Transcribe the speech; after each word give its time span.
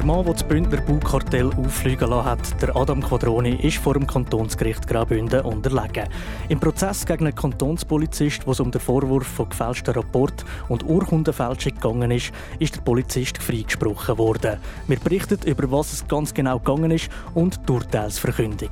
Der 0.00 0.06
Mann, 0.06 0.24
der 0.24 0.32
das 0.32 0.44
Bündner 0.44 0.80
Baukartell 0.80 1.50
auffliegen 1.58 2.08
lassen 2.08 2.24
hat, 2.24 2.62
der 2.62 2.74
Adam 2.74 3.02
Quadroni, 3.02 3.56
ist 3.56 3.76
vor 3.76 3.92
dem 3.92 4.06
Kantonsgericht 4.06 4.86
Graubünden 4.86 5.42
unterlegen. 5.42 6.08
Im 6.48 6.58
Prozess 6.58 7.04
gegen 7.04 7.26
einen 7.26 7.34
Kantonspolizist, 7.34 8.46
wo 8.46 8.52
es 8.52 8.60
um 8.60 8.70
den 8.70 8.80
Vorwurf 8.80 9.26
von 9.26 9.50
gefälschten 9.50 9.92
Rapport 9.92 10.46
und 10.70 10.88
Urkundenfälschung 10.88 11.74
gegangen 11.74 12.12
ist, 12.12 12.32
ist 12.58 12.76
der 12.76 12.80
Polizist 12.80 13.42
freigesprochen 13.42 14.16
worden. 14.16 14.56
Wir 14.88 14.98
berichten 14.98 15.38
über 15.44 15.70
was 15.70 15.92
es 15.92 16.08
ganz 16.08 16.32
genau 16.32 16.58
gegangen 16.58 16.92
ist 16.92 17.10
und 17.34 17.60
die 17.68 17.72
Urteilsverkündung. 17.72 18.70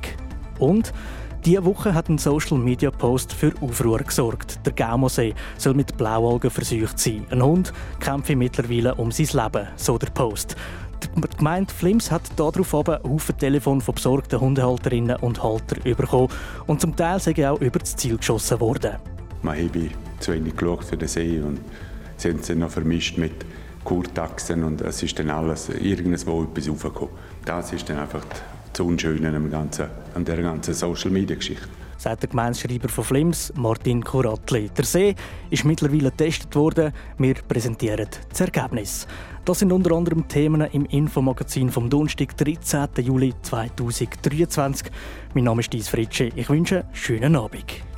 Und 0.57 0.91
diese 1.45 1.63
Woche 1.63 1.93
hat 1.93 2.09
ein 2.09 2.17
Social 2.17 2.57
Media 2.57 2.89
Post 2.89 3.33
für 3.33 3.53
Aufruhr 3.61 3.99
gesorgt. 3.99 4.65
Der 4.65 4.73
Gaumosee 4.73 5.35
soll 5.59 5.75
mit 5.75 5.95
Blaualgen 5.95 6.49
verseucht 6.49 6.97
sein. 6.97 7.27
Ein 7.29 7.43
Hund 7.43 7.71
kämpfe 7.99 8.35
mittlerweile 8.35 8.95
um 8.95 9.11
sein 9.11 9.27
Leben, 9.31 9.67
so 9.75 9.99
der 9.99 10.09
Post. 10.09 10.55
Die 11.15 11.37
Gemeinde 11.37 11.73
Flims 11.73 12.11
hat 12.11 12.23
darauf 12.35 12.73
Haufen 12.73 13.37
Telefon 13.37 13.81
von 13.81 13.95
besorgten 13.95 14.39
Hundehalterinnen 14.39 15.17
und 15.17 15.41
Haltern 15.43 15.81
bekommen 15.83 16.29
und 16.67 16.81
zum 16.81 16.95
Teil 16.95 17.19
sind 17.19 17.39
auch 17.43 17.59
über 17.61 17.79
das 17.79 17.95
Ziel 17.95 18.17
geschossen 18.17 18.59
worden. 18.59 18.97
Man 19.41 19.57
habe 19.57 19.89
zu 20.19 20.33
wenig 20.33 20.55
geschaut 20.55 20.83
für 20.83 20.97
den 20.97 21.07
See 21.07 21.39
und 21.39 21.59
sie 22.17 22.29
haben 22.29 22.43
sie 22.43 22.55
noch 22.55 22.71
vermischt 22.71 23.17
mit 23.17 23.45
Kurtaxen 23.83 24.63
und 24.63 24.81
es 24.81 25.01
ist 25.03 25.17
dann 25.19 25.29
alles 25.29 25.69
irgendwo 25.69 26.43
etwas 26.43 26.69
raufgekommen. 26.69 27.13
Das 27.45 27.71
ist 27.73 27.89
dann 27.89 27.99
einfach 27.99 28.25
das 28.71 28.85
Unschöne 28.85 29.29
an, 29.29 29.49
ganzen, 29.49 29.87
an 30.15 30.25
der 30.25 30.41
ganzen 30.41 30.73
Social-Media-Geschichte 30.73 31.67
sagt 31.99 32.23
der 32.23 32.29
Gemeindeschreiber 32.29 32.87
von 32.87 33.03
Flims, 33.03 33.51
Martin 33.57 34.01
Kuratli. 34.01 34.69
Der 34.69 34.85
See 34.85 35.15
ist 35.49 35.65
mittlerweile 35.65 36.11
getestet 36.11 36.55
worden. 36.55 36.93
Wir 37.17 37.33
präsentieren 37.33 38.07
das 38.29 38.39
Ergebnis. 38.39 39.05
Das 39.49 39.57
sind 39.57 39.71
unter 39.71 39.95
anderem 39.95 40.27
Themen 40.27 40.61
im 40.61 40.85
Infomagazin 40.85 41.71
vom 41.71 41.89
Donnerstag, 41.89 42.37
13. 42.37 42.87
Juli 43.01 43.33
2023. 43.41 44.91
Mein 45.33 45.45
Name 45.45 45.61
ist 45.61 45.73
Dies 45.73 45.89
Fritsche. 45.89 46.29
Ich 46.35 46.51
wünsche 46.51 46.81
einen 46.81 46.93
schönen 46.95 47.35
Abend. 47.35 47.88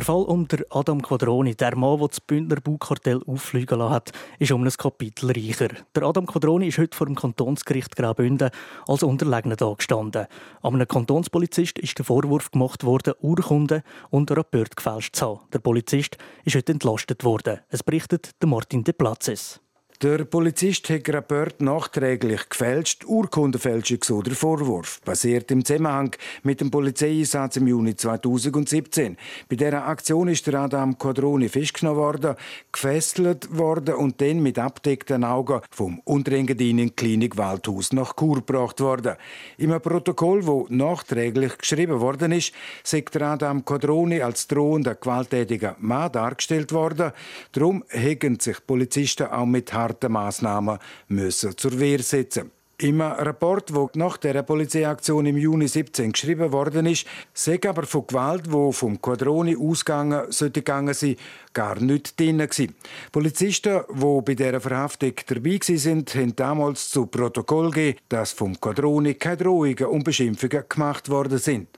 Der 0.00 0.06
Fall 0.06 0.22
um 0.22 0.48
den 0.48 0.64
Adam 0.70 1.02
Quadroni, 1.02 1.54
der 1.54 1.76
Mann, 1.76 1.98
der 1.98 2.08
das 2.08 2.22
Bündner 2.22 2.58
Baukartell 2.58 3.20
auffliegen 3.26 3.80
lassen 3.80 3.92
hat, 3.92 4.12
ist 4.38 4.50
um 4.50 4.64
ein 4.64 4.70
Kapitel 4.70 5.30
reicher. 5.30 5.68
Der 5.94 6.04
Adam 6.04 6.24
Quadroni 6.24 6.68
ist 6.68 6.78
heute 6.78 6.96
vor 6.96 7.06
dem 7.06 7.16
Kantonsgericht 7.16 7.94
Graubünden 7.96 8.48
als 8.88 9.02
Unterlegener 9.02 9.56
gestanden. 9.56 10.26
An 10.62 10.74
einem 10.74 10.88
Kantonspolizist 10.88 11.78
ist 11.78 11.98
der 11.98 12.06
Vorwurf 12.06 12.50
gemacht 12.50 12.82
worden, 12.82 13.12
Urkunden 13.20 13.82
und 14.08 14.30
Rapport 14.30 14.74
gefälscht 14.74 15.16
zu 15.16 15.26
haben. 15.26 15.40
Der 15.52 15.58
Polizist 15.58 16.16
ist 16.46 16.56
heute 16.56 16.72
entlastet 16.72 17.22
worden. 17.22 17.60
Es 17.68 17.82
berichtet 17.82 18.30
Martin 18.42 18.82
de 18.82 18.94
Platzes. 18.94 19.60
Der 20.02 20.24
Polizist 20.24 20.88
hat 20.88 21.10
Rapport 21.10 21.60
nachträglich 21.60 22.48
gefälscht, 22.48 23.04
Urkundenfälschung 23.04 23.98
so 24.02 24.22
der 24.22 24.34
Vorwurf, 24.34 24.98
basiert 25.04 25.50
im 25.50 25.62
Zusammenhang 25.62 26.16
mit 26.42 26.62
dem 26.62 26.70
Polizeieinsatz 26.70 27.58
im 27.58 27.66
Juni 27.66 27.94
2017. 27.94 29.18
Bei 29.50 29.56
dieser 29.56 29.86
Aktion 29.86 30.28
ist 30.28 30.46
der 30.46 30.54
Adam 30.54 30.96
Quadroni 30.96 31.50
festgenommen 31.50 32.00
worden, 32.00 32.36
gefesselt 32.72 33.54
worden 33.54 33.96
und 33.96 34.22
dann 34.22 34.42
mit 34.42 34.58
abdeckten 34.58 35.22
Augen 35.22 35.60
vom 35.70 36.00
Unterengadin 36.04 36.96
Klinik 36.96 37.36
Waldhaus 37.36 37.92
nach 37.92 38.16
Chur 38.16 38.36
gebracht 38.36 38.80
worden. 38.80 39.16
Im 39.58 39.78
Protokoll, 39.82 40.46
wo 40.46 40.66
nachträglich 40.70 41.58
geschrieben 41.58 42.00
worden 42.00 42.32
ist, 42.32 42.54
sagt 42.84 43.16
der 43.16 43.28
Adam 43.28 43.66
Quadroni 43.66 44.22
als 44.22 44.48
drohender 44.48 44.94
gewalttätiger 44.94 45.76
Mann 45.78 46.10
dargestellt 46.10 46.72
worden. 46.72 47.12
Darum 47.52 47.84
hegen 47.90 48.40
sich 48.40 48.66
Polizisten 48.66 49.26
auch 49.26 49.44
mit 49.44 49.74
harten 49.90 50.12
Massnahmen 50.12 50.78
müssen 51.08 51.56
zur 51.56 51.78
Wehr 51.78 52.02
setzen 52.02 52.50
im 52.82 53.00
Rapport, 53.02 53.74
wo 53.74 53.90
nach 53.94 54.16
der 54.16 54.42
Polizeiaktion 54.42 55.26
im 55.26 55.36
Juni 55.36 55.68
17 55.68 56.12
geschrieben 56.12 56.50
worden 56.50 56.86
ist, 56.86 57.06
sei 57.34 57.60
aber 57.68 57.82
von 57.82 58.06
Gewalt, 58.06 58.50
wo 58.50 58.72
vom 58.72 59.00
Quadroni 59.00 59.54
ausgegangen 59.54 60.32
sollte 60.32 60.60
gegangen 60.60 60.94
sein, 60.94 61.16
gar 61.52 61.78
nicht 61.78 62.18
drin 62.18 62.38
gewesen. 62.38 62.74
Polizisten, 63.12 63.80
die 63.90 64.20
bei 64.24 64.34
dieser 64.34 64.60
Verhaftung 64.60 65.12
dabei 65.26 65.58
sind, 65.62 66.14
haben 66.14 66.34
damals 66.36 66.88
zu 66.88 67.06
Protokoll 67.06 67.70
gegeben, 67.70 67.98
dass 68.08 68.32
vom 68.32 68.58
Quadroni 68.58 69.14
keine 69.14 69.38
Drohungen 69.38 69.86
und 69.86 70.04
Beschimpfungen 70.04 70.64
gemacht 70.68 71.10
worden 71.10 71.38
sind. 71.38 71.68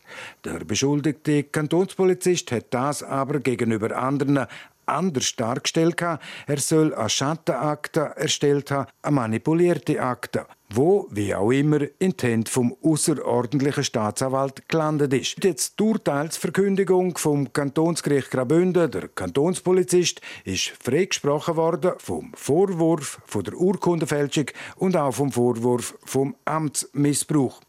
Der 0.45 0.61
beschuldigte 0.65 1.45
Kantonspolizist 1.45 2.53
hat 2.53 2.67
das 2.71 3.03
aber 3.03 3.41
gegenüber 3.41 3.97
anderen 3.97 4.47
anders 4.93 5.35
dargestellt 5.37 6.03
haben. 6.03 6.21
Er 6.47 6.59
soll 6.59 6.95
eine 6.95 7.09
Schattenakte 7.09 8.13
erstellt 8.17 8.71
haben, 8.71 8.89
eine 9.03 9.15
manipulierte 9.15 10.03
Akte, 10.03 10.47
wo, 10.77 11.07
wie 11.11 11.35
auch 11.35 11.51
immer, 11.51 11.81
in 11.99 12.17
die 12.17 12.27
Hände 12.27 12.51
vom 12.51 12.77
außerordentlichen 12.83 13.85
Staatsanwalt 13.85 14.69
gelandet 14.69 15.13
ist. 15.13 15.43
Jetzt 15.43 15.79
die 15.79 15.85
Urteilsverkündigung 15.85 17.17
vom 17.19 17.53
Kantonsgericht 17.53 18.31
Graubünden, 18.31 18.91
der 18.91 19.09
Kantonspolizist, 19.09 20.21
ist 20.45 20.73
freigesprochen 20.83 21.57
worden 21.57 21.93
vom 21.99 22.33
Vorwurf 22.35 23.21
von 23.27 23.45
der 23.45 23.55
Urkundenfälschung 23.55 24.47
und 24.77 24.97
auch 24.97 25.13
vom 25.13 25.33
Vorwurf 25.33 25.99
vom 26.05 26.35
Amtsmissbrauch. 26.45 27.61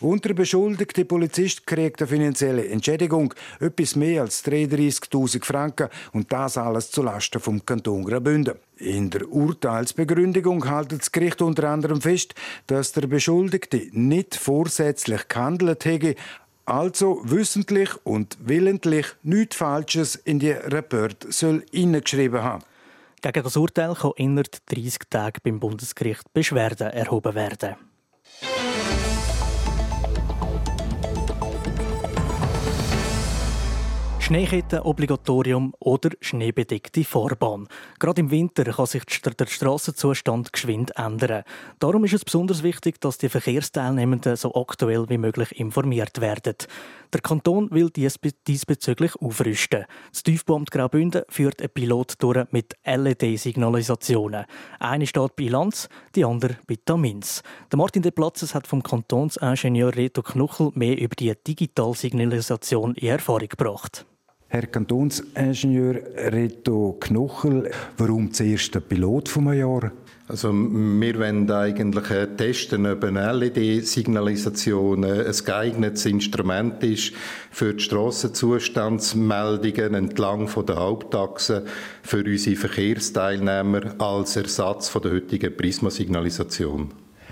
Und 0.00 0.24
der 0.24 0.34
beschuldigte 0.34 1.04
Polizist 1.04 1.66
kriegt 1.66 2.00
eine 2.00 2.08
finanzielle 2.08 2.68
Entschädigung, 2.68 3.34
etwas 3.60 3.96
mehr 3.96 4.22
als 4.22 4.44
33.000 4.44 5.44
Franken 5.44 5.88
und 6.12 6.32
das 6.32 6.56
alles 6.56 6.90
zulasten 6.90 7.40
vom 7.40 7.64
Kanton 7.64 8.04
Graubünden. 8.04 8.54
In 8.80 9.10
der 9.10 9.30
Urteilsbegründung 9.30 10.66
hält 10.66 10.92
das 10.92 11.12
Gericht 11.12 11.42
unter 11.42 11.68
anderem 11.68 12.00
fest, 12.00 12.34
dass 12.66 12.92
der 12.92 13.06
Beschuldigte 13.06 13.88
nicht 13.92 14.36
vorsätzlich 14.36 15.28
gehandelt 15.28 15.84
hätte, 15.84 16.14
also 16.64 17.20
wissentlich 17.24 17.90
und 18.04 18.38
willentlich 18.40 19.06
nichts 19.22 19.56
Falsches 19.56 20.14
in 20.14 20.38
die 20.38 20.52
Rapport 20.52 21.26
soll 21.30 21.62
hineingeschrieben 21.70 22.42
haben. 22.42 22.64
Gegen 23.20 23.42
das 23.42 23.56
Urteil 23.58 23.94
kann 23.94 24.12
innerhalb 24.16 24.64
30 24.64 24.98
Tagen 25.10 25.40
beim 25.44 25.60
Bundesgericht 25.60 26.32
Beschwerden 26.32 26.88
erhoben 26.88 27.34
werden. 27.34 27.89
Schneeketten-Obligatorium 34.30 35.74
oder 35.80 36.10
schneebedeckte 36.20 37.02
Fahrbahn. 37.02 37.66
Gerade 37.98 38.20
im 38.20 38.30
Winter 38.30 38.62
kann 38.62 38.86
sich 38.86 39.02
der 39.04 39.46
Strassenzustand 39.46 40.52
geschwind 40.52 40.92
ändern. 40.96 41.42
Darum 41.80 42.04
ist 42.04 42.14
es 42.14 42.24
besonders 42.24 42.62
wichtig, 42.62 43.00
dass 43.00 43.18
die 43.18 43.28
Verkehrsteilnehmenden 43.28 44.36
so 44.36 44.54
aktuell 44.54 45.08
wie 45.08 45.18
möglich 45.18 45.58
informiert 45.58 46.20
werden. 46.20 46.54
Der 47.12 47.20
Kanton 47.22 47.72
will 47.72 47.90
dies 47.90 48.20
diesbezüglich 48.46 49.16
aufrüsten. 49.16 49.86
Das 50.12 50.22
Tiefbauamt 50.22 50.70
Graubünden 50.70 51.24
führt 51.28 51.60
ein 51.60 51.70
Pilot 51.70 52.14
durch 52.22 52.46
mit 52.52 52.76
LED-Signalisationen. 52.84 54.44
Eine 54.78 55.08
steht 55.08 55.34
bei 55.34 55.48
Lanz, 55.48 55.88
die 56.14 56.24
andere 56.24 56.56
bei 56.68 56.78
Tamins. 56.84 57.42
Der 57.72 57.78
Martin 57.78 58.02
de 58.02 58.12
Platzes 58.12 58.54
hat 58.54 58.68
vom 58.68 58.84
Kantonsingenieur 58.84 59.96
Reto 59.96 60.22
Knuchel 60.22 60.70
mehr 60.74 60.96
über 60.96 61.16
die 61.16 61.34
Digitalsignalisation 61.34 62.94
in 62.94 63.08
Erfahrung 63.08 63.48
gebracht. 63.48 64.06
Herr 64.52 64.66
Kantonsingenieur 64.66 66.00
Reto 66.16 66.96
Knochel, 66.98 67.70
warum 67.96 68.32
zuerst 68.32 68.74
der 68.74 68.80
Pilot 68.80 69.28
vom 69.28 69.52
Jahr? 69.52 69.92
Also 70.26 70.52
wir 70.52 71.20
wollen 71.20 71.48
eigentlich 71.48 72.26
testen, 72.36 72.84
ob 72.84 73.04
eine 73.04 73.32
LED-Signalisation 73.32 75.04
ein 75.04 75.32
geeignetes 75.44 76.04
Instrument 76.06 76.82
ist 76.82 77.12
für 77.52 77.74
die 77.74 77.84
Strassenzustandsmeldungen 77.84 79.94
entlang 79.94 80.48
von 80.48 80.66
der 80.66 80.80
Hauptachse 80.80 81.64
für 82.02 82.24
unsere 82.24 82.56
Verkehrsteilnehmer 82.56 84.00
als 84.00 84.34
Ersatz 84.34 84.88
von 84.88 85.02
der 85.02 85.12
heutigen 85.12 85.56
Prismasignalisation. 85.56 86.90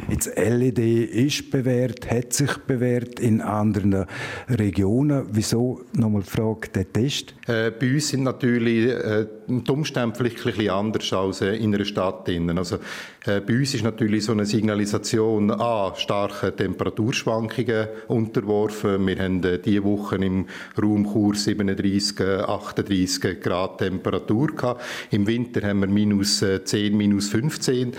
Jetzt 0.09 0.31
LED 0.37 0.79
ist 0.79 1.51
bewährt, 1.51 2.11
hat 2.11 2.33
sich 2.33 2.57
bewährt 2.59 3.21
in 3.21 3.41
anderen 3.41 4.07
Regionen. 4.49 5.27
Wieso, 5.33 5.83
nochmal 5.93 6.23
die 6.23 6.31
Frage, 6.31 6.69
der 6.75 6.93
Test? 6.93 7.35
Äh, 7.47 7.71
bei 7.71 7.93
uns 7.93 8.09
sind 8.09 8.23
natürlich 8.23 8.89
äh, 8.89 9.27
die 9.49 9.71
Umstände 9.71 10.15
vielleicht 10.15 10.39
ein 10.39 10.53
bisschen 10.53 10.71
anders 10.71 11.13
als 11.13 11.41
äh, 11.41 11.57
in 11.57 11.75
einer 11.75 11.85
Stadt. 11.85 12.29
Also, 12.29 12.77
äh, 13.25 13.41
bei 13.41 13.55
uns 13.55 13.75
ist 13.75 13.83
natürlich 13.83 14.25
so 14.25 14.33
eine 14.33 14.45
Signalisation 14.45 15.51
an 15.51 15.95
starken 15.97 16.55
Temperaturschwankungen 16.55 17.89
unterworfen. 18.09 19.07
Wir 19.07 19.19
haben 19.19 19.43
äh, 19.43 19.59
diese 19.59 19.85
Woche 19.85 20.17
im 20.17 20.47
Raum 20.81 21.11
Chur 21.11 21.35
37, 21.35 22.21
38 22.21 23.41
Grad 23.41 23.79
Temperatur 23.79 24.49
gehabt. 24.49 24.83
Im 25.11 25.27
Winter 25.27 25.67
haben 25.67 25.81
wir 25.81 25.89
minus 25.89 26.45
10, 26.65 26.97
minus 26.97 27.29
15 27.31 27.93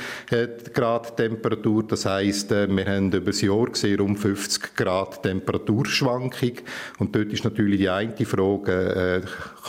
Grad 0.74 1.18
Temperatur. 1.18 1.84
Das 1.84 2.06
heisst, 2.06 2.52
wir 2.52 2.86
haben 2.86 3.12
über 3.12 3.32
das 3.32 3.42
Jahr 3.42 3.66
gesehen 3.66 4.02
um 4.02 4.16
50 4.16 4.76
Grad 4.76 5.24
Temperaturschwankung. 5.24 6.54
Und 7.00 7.16
dort 7.16 7.34
ist 7.34 7.44
natürlich 7.44 7.80
die 7.80 7.90
eine 7.90 8.14
Frage, 8.26 9.24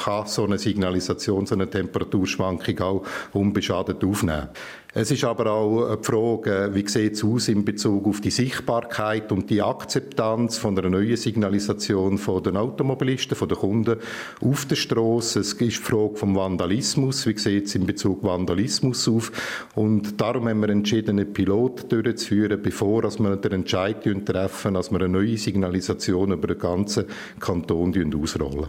kann 0.05 0.27
so 0.27 0.45
eine 0.45 0.59
Signalisation, 0.59 1.47
so 1.47 1.55
eine 1.55 1.70
Temperaturschwankung 1.71 2.81
auch 2.81 3.03
unbeschadet 3.33 4.05
aufnehmen. 4.05 4.49
Es 4.93 5.13
ist 5.13 5.23
aber 5.23 5.53
auch 5.53 5.95
die 5.95 6.05
Frage, 6.05 6.71
wie 6.73 6.89
sieht 6.89 7.13
es 7.13 7.23
aus 7.23 7.47
in 7.47 7.65
Bezug 7.65 8.09
auf 8.09 8.21
die 8.21 8.33
Sichtbarkeit 8.33 9.31
und 9.31 9.49
die 9.49 9.63
Akzeptanz 9.63 10.59
von 10.59 10.77
einer 10.77 10.91
neuen 10.91 11.17
Signalisation 11.17 12.19
von 12.19 12.43
den 12.43 12.57
Automobilisten, 12.57 13.37
von 13.37 13.49
den 13.49 13.59
Kunden 13.59 14.01
auf 14.41 14.67
der 14.67 14.75
Straße. 14.75 15.41
Es 15.41 15.53
ist 15.53 15.61
die 15.61 15.71
Frage 15.71 16.17
vom 16.17 16.35
Vandalismus. 16.35 17.25
Wie 17.25 17.39
sieht 17.39 17.67
es 17.67 17.77
in 17.77 17.87
Bezug 17.87 18.25
Vandalismus 18.25 19.07
auf? 19.07 19.31
Und 19.77 20.21
darum 20.21 20.49
haben 20.49 20.61
wir 20.61 20.71
entschieden, 20.71 21.21
einen 21.21 21.33
Pilot 21.33 21.93
durchzuführen, 21.93 22.61
bevor 22.61 23.05
wir 23.05 23.37
den 23.37 23.53
Entscheid 23.53 24.03
treffen, 24.27 24.75
dass 24.75 24.91
wir 24.91 24.99
eine 24.99 25.09
neue 25.09 25.39
Signalisation 25.39 26.33
über 26.33 26.49
den 26.49 26.59
ganzen 26.59 27.05
Kanton 27.39 27.95
ausrollen. 28.21 28.67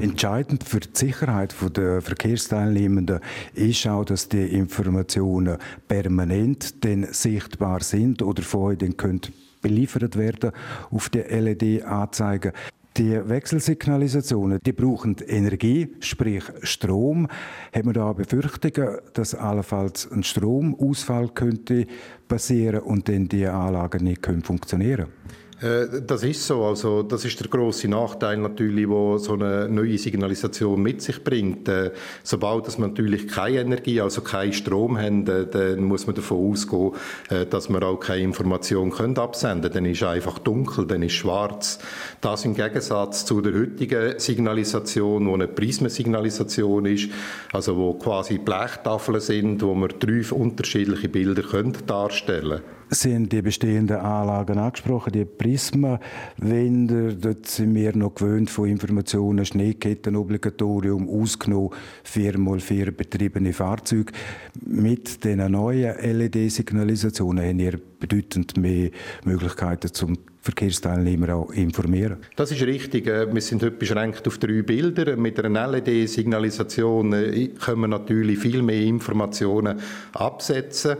Entscheidend 0.00 0.64
für 0.64 0.80
die 0.80 0.88
Sicherheit 0.92 1.54
der 1.76 2.00
Verkehrsteilnehmenden 2.00 3.20
ist 3.54 3.86
auch, 3.86 4.04
dass 4.04 4.28
die 4.28 4.46
Informationen 4.56 5.58
permanent 5.88 6.82
denn 6.84 7.06
sichtbar 7.12 7.82
sind 7.82 8.22
oder 8.22 8.42
vorher 8.42 8.78
dann 8.78 8.96
können 8.96 9.20
beliefert 9.60 10.16
werden 10.16 10.52
auf 10.90 11.08
die 11.08 11.20
LED-Anzeigen. 11.20 12.52
Die 12.96 13.28
Wechselsignalisationen, 13.28 14.60
die 14.64 14.72
brauchen 14.72 15.16
Energie, 15.26 15.88
sprich 15.98 16.44
Strom. 16.62 17.26
Hat 17.72 17.84
man 17.84 17.94
da 17.94 18.12
Befürchtungen, 18.12 18.98
dass 19.14 19.34
allenfalls 19.34 20.10
ein 20.12 20.22
Stromausfall 20.22 21.30
könnte 21.30 21.86
passieren 22.28 22.82
und 22.82 23.08
dann 23.08 23.28
die 23.28 23.46
Anlagen 23.46 24.04
nicht 24.04 24.24
funktionieren 24.44 25.06
können? 25.06 25.43
Äh, 25.60 26.02
das 26.06 26.22
ist 26.22 26.46
so. 26.46 26.64
Also, 26.64 27.02
das 27.02 27.24
ist 27.24 27.38
der 27.40 27.48
große 27.48 27.88
Nachteil 27.88 28.38
natürlich, 28.38 28.88
wo 28.88 29.18
so 29.18 29.34
eine 29.34 29.68
neue 29.68 29.98
Signalisation 29.98 30.82
mit 30.82 31.02
sich 31.02 31.22
bringt. 31.22 31.68
Äh, 31.68 31.92
sobald 32.22 32.66
dass 32.66 32.78
man 32.78 32.90
natürlich 32.90 33.28
keine 33.28 33.60
Energie, 33.60 34.00
also 34.00 34.20
keinen 34.20 34.52
Strom 34.52 34.98
haben, 34.98 35.26
äh, 35.26 35.46
dann 35.46 35.84
muss 35.84 36.06
man 36.06 36.16
davon 36.16 36.50
ausgehen, 36.50 36.92
dass 37.50 37.68
man 37.68 37.82
auch 37.82 37.98
keine 37.98 38.22
Information 38.22 38.90
können 38.90 39.16
absenden. 39.18 39.72
Dann 39.72 39.84
ist 39.86 40.02
einfach 40.02 40.38
dunkel, 40.38 40.86
dann 40.86 41.02
ist 41.02 41.12
schwarz. 41.12 41.78
Das 42.20 42.44
im 42.44 42.54
Gegensatz 42.54 43.24
zu 43.24 43.40
der 43.40 43.54
heutigen 43.54 44.18
Signalisation, 44.18 45.26
wo 45.26 45.34
eine 45.34 45.48
Prismensignalisation 45.48 46.86
ist, 46.86 47.10
also 47.52 47.76
wo 47.76 47.94
quasi 47.94 48.38
Blechtafeln 48.38 49.20
sind, 49.20 49.62
wo 49.62 49.74
man 49.74 49.92
drei 49.98 50.22
unterschiedliche 50.30 51.08
Bilder 51.08 51.42
können 51.42 51.76
darstellen. 51.86 52.62
Haben 52.94 53.28
die 53.28 53.42
bestehenden 53.42 53.96
Anlagen 53.96 54.56
angesprochen, 54.56 55.12
die 55.12 55.24
Prismenwände. 55.24 57.16
Dort 57.16 57.46
sind 57.46 57.74
wir 57.74 57.96
noch 57.96 58.14
gewöhnt 58.14 58.50
von 58.50 58.68
Informationen, 58.68 59.44
Schneekettenobligatorium, 59.44 61.08
ausgenommen 61.08 61.70
4x4 62.06 62.92
betriebene 62.92 63.52
Fahrzeuge. 63.52 64.12
Mit 64.64 65.24
den 65.24 65.50
neuen 65.50 65.96
LED-Signalisationen 65.98 67.44
haben 67.44 67.58
wir 67.58 67.80
bedeutend 67.98 68.56
mehr 68.56 68.90
Möglichkeiten 69.24 69.92
zum 69.92 70.16
Verkehrsteilnehmer 70.40 71.34
auch 71.34 71.50
informieren. 71.52 72.18
Das 72.36 72.52
ist 72.52 72.62
richtig. 72.62 73.06
Äh, 73.06 73.32
wir 73.32 73.40
sind 73.40 73.62
heute 73.62 73.76
beschränkt 73.76 74.26
auf 74.28 74.38
drei 74.38 74.62
Bilder. 74.62 75.16
Mit 75.16 75.42
einer 75.42 75.66
LED-Signalisation 75.66 77.12
äh, 77.12 77.48
können 77.48 77.80
wir 77.80 77.88
natürlich 77.88 78.38
viel 78.38 78.62
mehr 78.62 78.82
Informationen 78.82 79.80
absetzen. 80.12 80.96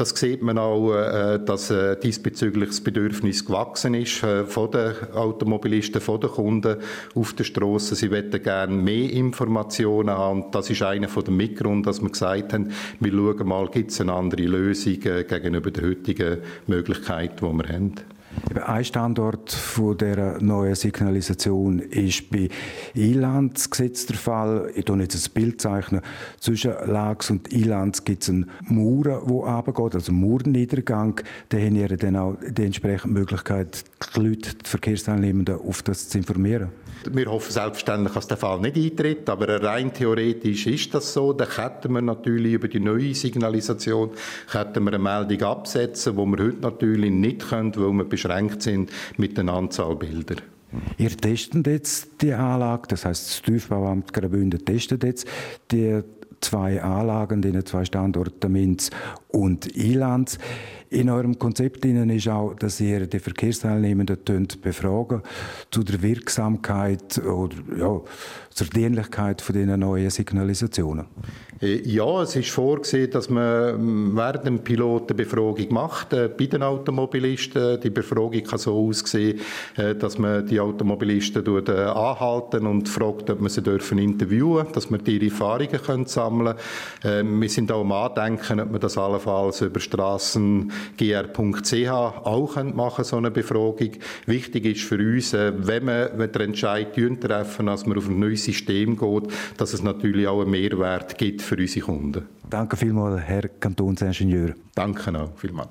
Das 0.00 0.18
sieht 0.18 0.40
man 0.40 0.56
auch, 0.56 0.94
äh, 0.94 1.38
dass 1.44 1.70
äh, 1.70 1.94
diesbezüglich 1.94 2.70
das 2.70 2.80
Bedürfnis 2.80 3.44
gewachsen 3.44 3.92
ist 3.92 4.22
äh, 4.22 4.46
von 4.46 4.70
den 4.70 4.94
Automobilisten, 5.12 6.00
von 6.00 6.18
den 6.18 6.30
Kunden 6.30 6.78
auf 7.14 7.34
der 7.34 7.44
Straße. 7.44 7.94
Sie 7.96 8.10
wollen 8.10 8.30
gerne 8.30 8.74
mehr 8.74 9.10
Informationen 9.10 10.08
haben. 10.08 10.46
Das 10.52 10.70
ist 10.70 10.80
einer 10.80 11.06
der 11.06 11.30
Mitgründe, 11.34 11.84
dass 11.84 12.00
wir 12.00 12.08
gesagt 12.08 12.54
haben, 12.54 12.70
wir 12.98 13.12
schauen 13.12 13.46
mal, 13.46 13.68
gibt 13.68 13.90
es 13.90 14.00
eine 14.00 14.14
andere 14.14 14.44
Lösung 14.44 15.00
gegenüber 15.00 15.70
der 15.70 15.90
heutigen 15.90 16.38
Möglichkeit, 16.66 17.38
die 17.38 17.44
wir 17.44 17.68
haben. 17.68 17.96
Ein 18.64 18.84
Standort 18.84 19.52
von 19.52 19.96
der 19.96 20.40
neuen 20.40 20.74
Signalisation 20.74 21.78
ist 21.80 22.30
bei 22.30 22.48
Ilanz-Gesetz 22.94 24.06
der 24.06 24.16
Fall. 24.16 24.70
Ich 24.74 24.84
zeichne 24.84 25.02
jetzt 25.02 25.14
ein 25.14 25.32
Bild. 25.32 25.60
Zeichnen. 25.60 26.00
Zwischen 26.38 26.72
Lags 26.86 27.30
und 27.30 27.52
Ilanz 27.52 28.04
gibt 28.04 28.22
es 28.22 28.30
einen 28.30 28.50
Mauer, 28.68 29.04
der 29.04 29.18
runtergeht, 29.18 29.94
also 29.94 30.12
einen 30.12 30.20
Mauerniedergang. 30.20 31.20
Da 31.48 31.58
haben 31.58 31.74
wir 31.74 31.88
dann 31.96 32.16
auch 32.16 32.36
die 32.40 32.64
entsprechende 32.64 33.18
Möglichkeit, 33.18 33.84
die 34.14 34.20
Leute, 34.20 34.54
die 34.54 34.68
Verkehrsteilnehmenden 34.68 35.60
auf 35.60 35.82
das 35.82 36.08
zu 36.08 36.18
informieren. 36.18 36.70
Wir 37.10 37.26
hoffen 37.26 37.50
selbstverständlich, 37.50 38.12
dass 38.12 38.26
der 38.26 38.36
Fall 38.36 38.60
nicht 38.60 38.76
eintritt, 38.76 39.28
aber 39.28 39.62
rein 39.62 39.92
theoretisch 39.92 40.66
ist 40.66 40.94
das 40.94 41.12
so. 41.12 41.32
Dann 41.32 41.48
könnten 41.48 41.92
wir 41.94 42.02
natürlich 42.02 42.54
über 42.54 42.68
die 42.68 42.80
neue 42.80 43.14
Signalisation 43.14 44.10
wir 44.84 44.94
eine 44.94 44.98
Meldung 44.98 45.42
absetzen, 45.48 46.16
wo 46.16 46.26
wir 46.26 46.44
heute 46.44 46.60
natürlich 46.60 47.10
nicht 47.10 47.48
können, 47.48 47.74
weil 47.74 47.92
wir 47.92 48.04
beschränkt 48.20 48.62
sind 48.62 48.90
mit 49.16 49.36
der 49.36 49.48
Anzahl 49.48 49.96
Bilder. 49.96 50.36
Ihr 50.98 51.10
testet 51.10 51.66
jetzt 51.66 52.22
die 52.22 52.32
Anlage, 52.32 52.82
das 52.88 53.04
heißt 53.04 53.26
das 53.26 53.42
Tiefbauamt 53.42 54.12
Graubünden 54.12 54.64
testet 54.64 55.02
jetzt 55.02 55.26
die 55.70 56.02
zwei 56.40 56.82
Anlagen, 56.82 57.42
die 57.42 57.64
zwei 57.64 57.84
Standorte 57.84 58.48
Minz 58.48 58.90
und 59.28 59.76
Ilanz. 59.76 60.38
In 60.92 61.08
eurem 61.08 61.38
Konzept 61.38 61.84
ist 61.84 62.28
auch, 62.28 62.54
dass 62.54 62.80
ihr 62.80 63.06
die 63.06 63.20
Verkehrsteilnehmenden 63.20 64.48
befragen 64.60 65.22
zu 65.70 65.84
der 65.84 66.02
Wirksamkeit 66.02 67.16
oder 67.18 67.54
ja, 67.78 68.00
zur 68.50 68.66
Dienlichkeit 68.66 69.40
von 69.40 69.54
diesen 69.54 69.78
neuen 69.78 70.10
Signalisationen. 70.10 71.06
Äh, 71.62 71.88
ja, 71.88 72.22
es 72.22 72.34
ist 72.34 72.50
vorgesehen, 72.50 73.10
dass 73.10 73.30
man 73.30 73.74
ähm, 73.74 74.12
während 74.14 74.46
dem 74.46 74.58
Pilot 74.60 75.10
eine 75.10 75.16
Befragung 75.16 75.72
macht 75.72 76.12
äh, 76.12 76.28
bei 76.28 76.46
den 76.46 76.62
Automobilisten. 76.62 77.80
Die 77.80 77.90
Befragung 77.90 78.42
kann 78.42 78.58
so 78.58 78.88
aussehen, 78.88 79.38
äh, 79.76 79.94
dass 79.94 80.18
man 80.18 80.46
die 80.46 80.58
Automobilisten 80.58 81.46
anhalten 81.68 82.66
und 82.66 82.88
fragt, 82.88 83.30
ob 83.30 83.40
man 83.40 83.50
sie 83.50 83.62
dürfen 83.62 83.98
interviewen, 83.98 84.66
dass 84.72 84.90
man 84.90 85.04
ihre 85.06 85.26
Erfahrungen 85.26 85.80
können 85.82 86.06
sammeln. 86.06 86.56
können. 87.02 87.40
Wir 87.40 87.48
sind 87.48 87.70
auch 87.70 87.82
am 87.82 87.92
Andenken, 87.92 88.60
ob 88.60 88.72
man 88.72 88.80
das 88.80 88.98
allenfalls 88.98 89.60
über 89.60 89.80
strassengr.ch 90.96 91.90
auch 91.90 92.62
machen 92.62 93.04
so 93.04 93.16
eine 93.16 93.30
Befragung. 93.30 93.92
Wichtig 94.26 94.64
ist 94.66 94.82
für 94.82 94.98
uns, 94.98 95.32
wenn 95.32 95.86
wir 95.86 96.08
den 96.08 96.42
Entscheid 96.42 96.94
treffen, 96.94 97.66
dass 97.66 97.86
man 97.86 97.98
auf 97.98 98.08
ein 98.08 98.18
neues 98.18 98.44
System 98.44 98.96
geht, 98.96 99.32
dass 99.56 99.72
es 99.72 99.82
natürlich 99.82 100.26
auch 100.26 100.40
einen 100.40 100.50
Mehrwert 100.50 101.16
gibt 101.18 101.42
für 101.42 101.56
unsere 101.56 101.86
Kunden. 101.86 102.26
Danke 102.48 102.76
vielmals, 102.76 103.22
Herr 103.22 103.48
Kantonsingenieur. 103.48 104.54
Danke 104.74 105.18
auch 105.18 105.30
vielmals. 105.36 105.70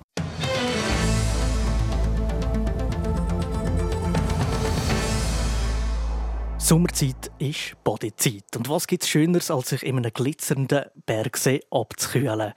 Sommerzeit 6.70 7.32
ist 7.40 7.84
Badezeit. 7.84 8.56
Und 8.56 8.70
was 8.70 8.86
gibt 8.86 9.02
es 9.02 9.10
Schöneres, 9.10 9.50
als 9.50 9.70
sich 9.70 9.82
in 9.82 9.98
einem 9.98 10.14
glitzernden 10.14 10.86
Bergsee 11.06 11.62
abzukühlen? 11.72 12.54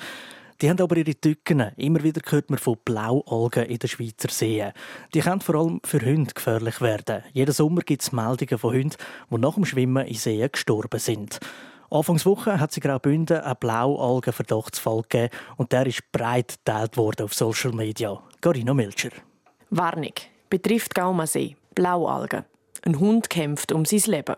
Die 0.60 0.70
haben 0.70 0.80
aber 0.80 0.96
ihre 0.96 1.14
Tücken. 1.14 1.72
Immer 1.76 2.02
wieder 2.02 2.20
hört 2.28 2.50
man 2.50 2.58
von 2.58 2.76
Blaualgen 2.84 3.64
in 3.66 3.78
den 3.78 3.88
Schweizer 3.88 4.28
Seen. 4.30 4.72
Die 5.14 5.20
können 5.20 5.40
vor 5.40 5.56
allem 5.56 5.80
für 5.84 6.00
Hunde 6.00 6.34
gefährlich 6.34 6.80
werden. 6.80 7.22
Jeden 7.32 7.52
Sommer 7.52 7.80
gibt 7.82 8.02
es 8.02 8.12
Meldungen 8.12 8.58
von 8.58 8.74
Hunden, 8.74 8.96
die 9.30 9.38
nach 9.38 9.54
dem 9.54 9.64
Schwimmen 9.64 10.06
in 10.06 10.14
Seen 10.14 10.50
gestorben 10.50 11.00
sind. 11.00 11.40
Anfangswoche 11.90 12.58
hat 12.58 12.72
sie 12.72 12.80
Graubünden 12.80 13.40
einen 13.40 13.56
Blaualgen-Verdachtsfall 13.60 15.02
gegeben 15.02 15.34
und 15.56 15.72
der 15.72 15.86
ist 15.86 16.10
breit 16.10 16.58
geteilt 16.64 16.96
worden 16.96 17.24
auf 17.24 17.34
Social 17.34 17.72
Media. 17.72 18.18
Carina 18.40 18.72
Milcher. 18.72 19.10
Warnung. 19.68 20.14
Betrifft 20.48 20.94
Gaumasee. 20.94 21.56
Blaualgen. 21.74 22.44
Ein 22.84 22.98
Hund 22.98 23.30
kämpft 23.30 23.72
um 23.72 23.84
sein 23.84 24.02
Leben. 24.06 24.36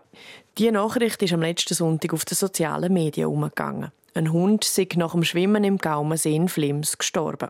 Diese 0.57 0.71
Nachricht 0.71 1.21
ist 1.23 1.33
am 1.33 1.41
letzten 1.41 1.73
Sonntag 1.73 2.13
auf 2.13 2.25
den 2.25 2.35
sozialen 2.35 2.93
Medien 2.93 3.27
umgegangen. 3.27 3.91
Ein 4.17 4.31
Hund 4.31 4.63
sei 4.63 4.87
nach 4.95 5.11
dem 5.11 5.25
Schwimmen 5.25 5.65
im 5.65 5.77
Gaumensee 5.77 6.37
in 6.37 6.47
Flims 6.47 6.97
gestorben. 6.97 7.49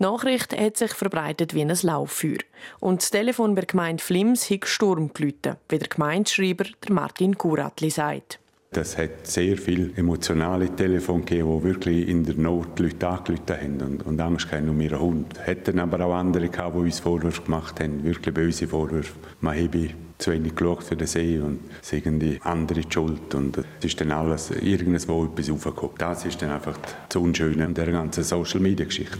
Die 0.00 0.02
Nachricht 0.02 0.58
hat 0.58 0.76
sich 0.76 0.90
verbreitet 0.90 1.54
wie 1.54 1.62
ein 1.62 1.72
Lauffeuer. 1.80 2.38
Und 2.80 3.02
das 3.02 3.12
Telefon 3.12 3.54
bei 3.54 3.60
der 3.60 3.68
Gemeinde 3.68 4.02
Flims 4.02 4.50
hat 4.50 4.66
Sturm 4.66 5.12
gelitten, 5.14 5.54
wie 5.68 5.78
der 5.78 5.86
Gemeindeschreiber 5.86 6.64
Martin 6.88 7.38
Kuratli 7.38 7.90
sagt. 7.90 8.40
Das 8.72 8.98
hat 8.98 9.28
sehr 9.28 9.56
viele 9.56 9.96
emotionale 9.96 10.74
Telefone 10.74 11.22
gegeben, 11.22 11.60
die 11.60 11.64
wirklich 11.64 12.08
in 12.08 12.24
der 12.24 12.34
Not 12.34 12.80
Leute 12.80 13.06
angerufen 13.06 13.48
haben 13.48 13.80
und, 13.80 14.06
und 14.06 14.20
Angst 14.20 14.50
hatten 14.50 14.68
um 14.68 14.80
ihren 14.80 14.98
Hund. 14.98 15.38
Hätten 15.46 15.78
aber 15.78 16.04
auch 16.04 16.14
andere 16.14 16.48
gehabt, 16.48 16.74
die 16.74 16.80
uns 16.80 16.98
Vorwürfe 16.98 17.42
gemacht 17.42 17.78
haben, 17.78 18.02
wirklich 18.02 18.34
böse 18.34 18.66
Vorwürfe. 18.66 19.14
Man 19.40 19.56
habe 19.56 19.90
zu 20.18 20.32
wenig 20.32 20.54
geschaut 20.54 20.82
für 20.82 20.96
den 20.96 21.06
See 21.06 21.38
und 21.38 21.60
es 21.82 21.92
ist 21.92 22.06
irgendwie 22.06 22.40
andere 22.42 22.82
Schuld 22.88 23.34
und 23.34 23.58
es 23.58 23.84
ist 23.84 24.00
dann 24.00 24.12
alles 24.12 24.50
irgendwo 24.50 25.24
etwas 25.24 25.50
aufgekommen. 25.50 25.94
Das 25.98 26.24
ist 26.24 26.40
dann 26.40 26.50
einfach 26.50 26.78
das 27.08 27.16
Unschöne 27.20 27.64
an 27.64 27.74
dieser 27.74 27.92
ganzen 27.92 28.24
Social-Media-Geschichte. 28.24 29.18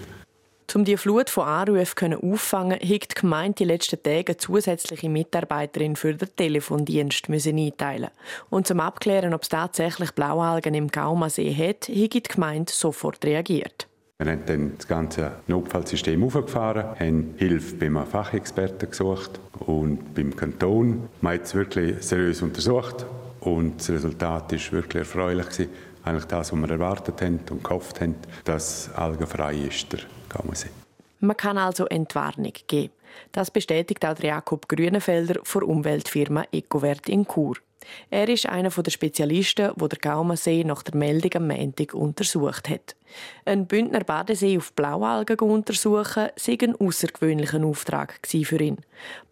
Um 0.75 0.85
die 0.85 0.99
Flut 0.99 1.31
von 1.31 1.47
Anrufen 1.47 2.13
auffangen, 2.15 2.79
hat 2.79 2.83
die 2.83 3.15
Gemeinde 3.15 3.55
die 3.55 3.65
letzten 3.65 4.03
Tage 4.03 4.37
zusätzliche 4.37 5.09
Mitarbeiterin 5.09 5.97
für 5.97 6.13
den 6.13 6.29
Telefondienst 6.37 7.31
einteilen. 7.31 8.11
Und 8.51 8.67
zum 8.67 8.81
Abklären, 8.81 9.33
ob 9.33 9.45
es 9.45 9.49
tatsächlich 9.49 10.11
Blaualgen 10.11 10.75
im 10.75 10.89
Gaumasee 10.89 11.55
hat, 11.55 11.89
hat 11.89 12.15
die 12.15 12.23
Gemeinde 12.23 12.73
sofort 12.73 13.25
reagiert. 13.25 13.87
Wir 14.19 14.33
haben 14.33 14.47
dann 14.47 14.73
das 14.79 14.89
ganze 14.89 15.33
Notfallsystem 15.47 16.25
aufgefahren, 16.25 16.99
haben 16.99 17.35
Hilfe 17.37 17.77
beim 17.77 18.03
Fachexperten 18.07 18.89
gesucht 18.89 19.39
und 19.67 20.15
beim 20.15 20.35
Kanton. 20.35 21.11
Wir 21.21 21.31
haben 21.33 21.41
es 21.43 21.55
wirklich 21.55 22.03
seriös 22.03 22.41
untersucht 22.41 23.05
und 23.41 23.79
das 23.79 23.91
Resultat 23.91 24.53
war 24.53 24.73
wirklich 24.73 25.01
erfreulich. 25.01 25.69
Eigentlich 26.03 26.25
das, 26.25 26.51
was 26.51 26.59
wir 26.59 26.71
erwartet 26.71 27.21
haben 27.21 27.41
und 27.51 27.63
gehofft 27.63 28.01
haben, 28.01 28.15
dass 28.45 28.91
algenfrei 28.95 29.55
ist, 29.57 29.93
der. 29.93 30.01
Man 31.21 31.37
kann 31.37 31.59
also 31.59 31.85
Entwarnung 31.85 32.55
geben. 32.67 32.95
Das 33.33 33.51
bestätigt 33.51 34.05
auch 34.05 34.19
Jakob 34.19 34.69
Grünenfelder 34.69 35.41
von 35.45 35.63
Umweltfirma 35.63 36.45
Ecowert 36.53 37.09
in 37.09 37.27
Chur. 37.27 37.57
Er 38.11 38.29
ist 38.29 38.47
einer 38.47 38.71
der 38.71 38.91
Spezialisten, 38.91 39.73
der 39.77 39.89
der 39.89 39.99
Gaumensee 39.99 40.65
nach 40.65 40.83
der 40.83 40.97
Meldung 40.97 41.35
am 41.35 41.49
Montag 41.49 41.95
untersucht 41.95 42.69
hat. 42.69 42.97
Ein 43.45 43.67
Bündner 43.67 44.01
Badesee 44.01 44.59
auf 44.59 44.73
Blaualgen 44.73 45.39
untersuchen 45.39 46.29
sei 46.37 46.59
ein 46.61 46.77
außergewöhnlicher 46.77 47.65
Auftrag 47.65 48.19
für 48.27 48.61
ihn. 48.61 48.79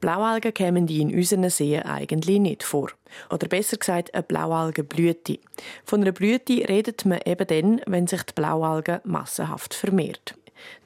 Blaualgen 0.00 0.55
kämen 0.55 0.87
die 0.87 1.00
in 1.00 1.14
unseren 1.14 1.50
Seen 1.50 1.83
eigentlich 1.83 2.41
nicht 2.41 2.62
vor. 2.62 2.91
Oder 3.31 3.49
besser 3.49 3.76
gesagt, 3.76 4.14
eine 4.14 4.23
Blaualgenblüte. 4.23 5.38
Von 5.85 6.03
einer 6.03 6.12
Blüte 6.12 6.69
redet 6.69 7.05
man 7.05 7.21
eben 7.25 7.47
dann, 7.47 7.81
wenn 7.87 8.07
sich 8.07 8.23
die 8.23 8.35
Blaualge 8.35 9.00
massenhaft 9.05 9.75
vermehrt. 9.75 10.35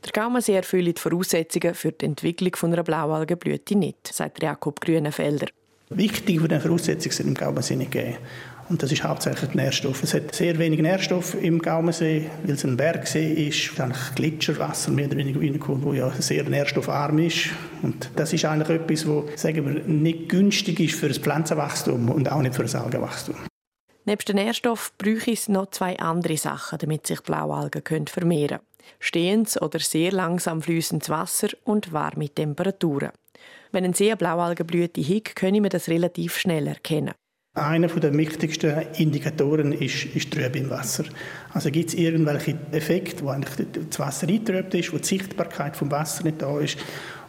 Der 0.04 0.12
Gaumensee 0.12 0.54
erfüllt 0.54 0.98
die 0.98 1.00
Voraussetzungen 1.00 1.74
für 1.74 1.92
die 1.92 2.06
Entwicklung 2.06 2.54
einer 2.62 2.82
Blaualgenblüte 2.82 3.76
nicht, 3.76 4.12
sagt 4.12 4.42
Jakob 4.42 4.80
Grünenfelder. 4.80 5.46
Wichtige 5.90 6.48
der 6.48 6.60
Voraussetzungen 6.60 7.12
sind 7.12 7.28
im 7.28 7.34
Gaumensee 7.34 7.76
nicht 7.76 7.90
gegeben. 7.90 8.18
Und 8.68 8.82
das 8.82 8.92
ist 8.92 9.02
hauptsächlich 9.02 9.54
Nährstoff. 9.54 10.02
Es 10.02 10.12
hat 10.12 10.34
sehr 10.34 10.58
wenig 10.58 10.80
Nährstoff 10.80 11.34
im 11.42 11.60
Gaumensee, 11.60 12.26
weil 12.44 12.54
es 12.54 12.64
ein 12.64 12.76
Bergsee 12.76 13.48
ist, 13.48 13.80
eigentlich 13.80 14.14
Gletscherwasser 14.14 14.90
mehr 14.90 15.06
oder 15.06 15.16
weniger 15.16 15.40
reinkommt, 15.40 15.84
wo 15.84 15.94
ja 15.94 16.10
sehr 16.18 16.44
nährstoffarm 16.44 17.18
ist. 17.18 17.48
Und 17.82 18.10
das 18.16 18.34
ist 18.34 18.44
eigentlich 18.44 18.68
etwas, 18.68 19.08
was 19.08 19.40
sagen 19.40 19.66
wir, 19.66 19.82
nicht 19.84 20.28
günstig 20.28 20.80
ist 20.80 20.96
für 20.96 21.08
das 21.08 21.16
Pflanzenwachstum 21.16 22.10
und 22.10 22.30
auch 22.30 22.42
nicht 22.42 22.54
für 22.54 22.62
das 22.62 22.74
Algenwachstum. 22.74 23.36
Neben 24.08 24.24
den 24.24 24.36
Nährstoffen 24.36 24.94
bräuchte 24.96 25.32
es 25.32 25.50
noch 25.50 25.68
zwei 25.68 25.98
andere 25.98 26.38
Sachen, 26.38 26.78
damit 26.78 27.06
sich 27.06 27.20
Blaualgen 27.20 28.06
vermehren 28.06 28.48
können. 28.48 28.62
Stehendes 29.00 29.60
oder 29.60 29.80
sehr 29.80 30.12
langsam 30.12 30.62
fließendes 30.62 31.10
Wasser 31.10 31.48
und 31.64 31.92
warme 31.92 32.30
Temperaturen. 32.30 33.10
Wenn 33.70 33.84
ein 33.84 33.92
See 33.92 34.14
Blaualgenblüte 34.14 35.02
hat, 35.02 35.36
können 35.36 35.62
wir 35.62 35.68
das 35.68 35.88
relativ 35.90 36.38
schnell 36.38 36.68
erkennen. 36.68 37.12
Einer 37.52 37.88
der 37.88 38.16
wichtigsten 38.16 38.80
Indikatoren 38.96 39.72
ist, 39.72 40.06
ist 40.06 40.32
Trübe 40.32 40.58
im 40.58 40.70
Wasser. 40.70 41.04
Also 41.52 41.70
gibt 41.70 41.90
es 41.90 41.94
irgendwelche 41.94 42.56
Effekte, 42.72 43.22
wo 43.24 43.28
eigentlich 43.28 43.68
das 43.90 43.98
Wasser 43.98 44.26
eintrübt 44.26 44.72
ist, 44.72 44.90
wo 44.90 44.96
die 44.96 45.06
Sichtbarkeit 45.06 45.76
vom 45.76 45.90
Wasser 45.90 46.24
nicht 46.24 46.40
da 46.40 46.58
ist. 46.60 46.78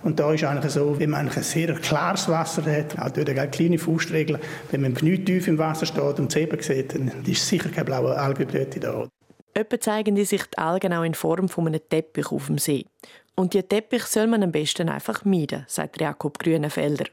Und 0.04 0.20
da 0.20 0.34
ist 0.34 0.44
eigentlich 0.44 0.72
so, 0.72 0.98
wenn 1.00 1.10
man 1.10 1.30
ein 1.30 1.44
sehr 1.44 1.74
klares 1.76 2.30
Wasser 2.30 2.64
hat, 2.66 2.98
auch 2.98 3.10
durch 3.10 3.30
eine 3.30 3.50
kleine 3.50 3.78
Faustregel, 3.78 4.40
wenn 4.72 4.82
man 4.82 4.94
nicht 4.94 5.26
tief 5.26 5.48
im 5.48 5.58
Wasser 5.58 5.86
steht 5.86 6.20
und 6.20 6.30
es 6.30 6.36
eben 6.36 6.62
sieht, 6.62 6.96
dann 6.96 7.12
ist 7.26 7.48
sicher 7.48 7.70
keine 7.70 7.86
blaue 7.86 8.18
Algenblüte 8.18 8.80
da. 8.80 9.08
Etwa 9.54 9.80
zeigen 9.80 10.16
die 10.16 10.26
sich 10.26 10.44
die 10.44 10.58
Algen 10.58 10.94
auch 10.94 11.04
in 11.04 11.16
Form 11.16 11.50
von 11.50 11.68
einem 11.68 11.82
Teppich 11.90 12.32
auf 12.32 12.48
dem 12.48 12.58
See. 12.58 12.86
Und 13.36 13.54
die 13.54 13.64
Teppich 13.64 14.04
soll 14.04 14.28
man 14.28 14.44
am 14.44 14.52
besten 14.52 14.90
einfach 14.90 15.26
meiden, 15.26 15.66
sagt 15.68 16.00
Jakob 16.00 16.40
Grünenfelder. 16.40 17.06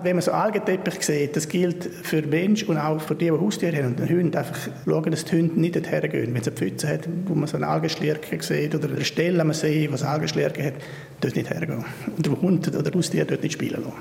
Wenn 0.00 0.16
man 0.16 0.22
so 0.22 0.32
Algenteppich 0.32 1.02
sieht, 1.02 1.36
das 1.36 1.48
gilt 1.48 1.84
für 1.84 2.22
Menschen 2.22 2.68
und 2.68 2.78
auch 2.78 2.98
für 2.98 3.14
die, 3.14 3.26
die 3.26 3.30
Haustiere 3.30 3.76
haben 3.76 3.94
und 3.94 4.08
Hunde, 4.08 4.38
einfach 4.38 4.56
schauen, 4.84 5.10
dass 5.10 5.24
die 5.26 5.36
Hunde 5.36 5.60
nicht 5.60 5.76
dorthin 5.76 6.10
gehen. 6.10 6.34
Wenn 6.34 6.40
es 6.40 6.48
eine 6.48 6.56
Pfütze 6.56 6.88
hat, 6.88 7.08
wo 7.26 7.34
man 7.34 7.46
so 7.46 7.56
einen 7.56 7.64
Algenschlierke 7.64 8.42
sieht 8.42 8.74
oder 8.74 8.88
eine 8.88 9.04
Stelle 9.04 9.42
am 9.42 9.52
See, 9.52 9.90
wo 9.90 9.94
es 9.94 10.02
Algenschlierke 10.02 10.64
hat, 10.64 10.74
dort 11.20 11.36
nicht 11.36 11.50
hergehen. 11.50 11.84
Und 12.16 12.24
der 12.24 12.40
Hund 12.40 12.74
oder 12.74 12.90
Haustier 12.92 13.26
dort 13.26 13.42
nicht 13.42 13.52
spielen 13.52 13.82
lassen. 13.82 13.92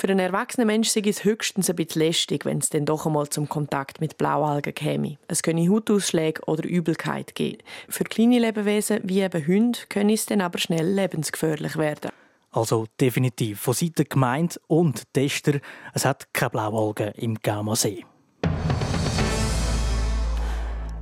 Für 0.00 0.08
einen 0.08 0.20
erwachsenen 0.20 0.66
Menschen 0.66 1.02
ist 1.04 1.18
es 1.18 1.24
höchstens 1.24 1.70
ein 1.70 1.76
bisschen 1.76 2.02
lästig, 2.02 2.44
wenn 2.44 2.58
es 2.58 2.70
dann 2.70 2.84
doch 2.84 3.06
einmal 3.06 3.28
zum 3.28 3.48
Kontakt 3.48 4.00
mit 4.00 4.18
Blaualgen 4.18 4.74
käme. 4.74 5.18
Es 5.28 5.42
können 5.42 5.68
Hautausschläge 5.70 6.42
oder 6.46 6.68
Übelkeit 6.68 7.34
geben. 7.34 7.58
Für 7.88 8.04
kleine 8.04 8.38
Lebewesen 8.38 9.00
wie 9.04 9.22
eben 9.22 9.46
Hunde 9.46 9.78
können 9.88 10.10
es 10.10 10.26
dann 10.26 10.40
aber 10.40 10.58
schnell 10.58 10.86
lebensgefährlich 10.86 11.76
werden. 11.76 12.10
Also 12.58 12.86
definitiv 13.00 13.60
von 13.60 13.72
Seiten 13.72 14.04
Gemeinde 14.08 14.56
und 14.66 15.12
Tester, 15.12 15.60
es 15.94 16.04
hat 16.04 16.34
keine 16.34 16.50
Blaualgen 16.50 17.12
im 17.12 17.36
Gaumasee. 17.36 18.04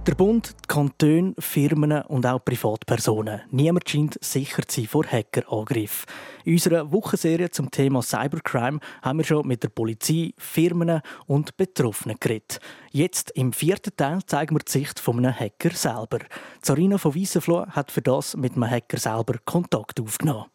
Der 0.07 0.15
Bund, 0.15 0.51
die 0.51 0.69
Kantone, 0.69 1.33
Firmen 1.39 2.03
und 2.03 2.27
auch 2.27 2.45
Privatpersonen. 2.45 3.41
Niemand 3.51 3.89
scheint 3.89 4.23
sicher 4.23 4.69
zu 4.69 4.83
sein 4.83 4.89
vor 4.89 5.07
Hackerangriffen. 5.07 6.05
In 6.45 6.53
unserer 6.53 6.93
Wochenserie 6.93 7.51
zum 7.51 7.71
Thema 7.71 8.03
Cybercrime 8.03 8.81
haben 9.01 9.19
wir 9.19 9.25
schon 9.25 9.49
mit 9.49 9.63
der 9.63 9.71
Polizei, 9.71 10.35
Firmen 10.37 11.01
und 11.27 11.57
Betroffenen 11.57 12.19
geredet. 12.21 12.61
Jetzt 12.93 13.31
im 13.31 13.55
vierten 13.55 13.97
Teil 13.97 14.19
zeigen 14.27 14.55
wir 14.55 14.61
die 14.61 14.73
Sicht 14.73 15.01
von 15.01 15.17
einem 15.17 15.35
Hacker 15.35 15.71
selber. 15.71 16.19
Zarina 16.61 16.99
von 16.99 17.15
Wiesenfloh 17.15 17.67
hat 17.69 17.91
für 17.91 18.03
das 18.03 18.37
mit 18.37 18.53
einem 18.53 18.71
Hacker 18.71 18.99
selber 18.99 19.39
Kontakt 19.47 19.99
aufgenommen. 19.99 20.51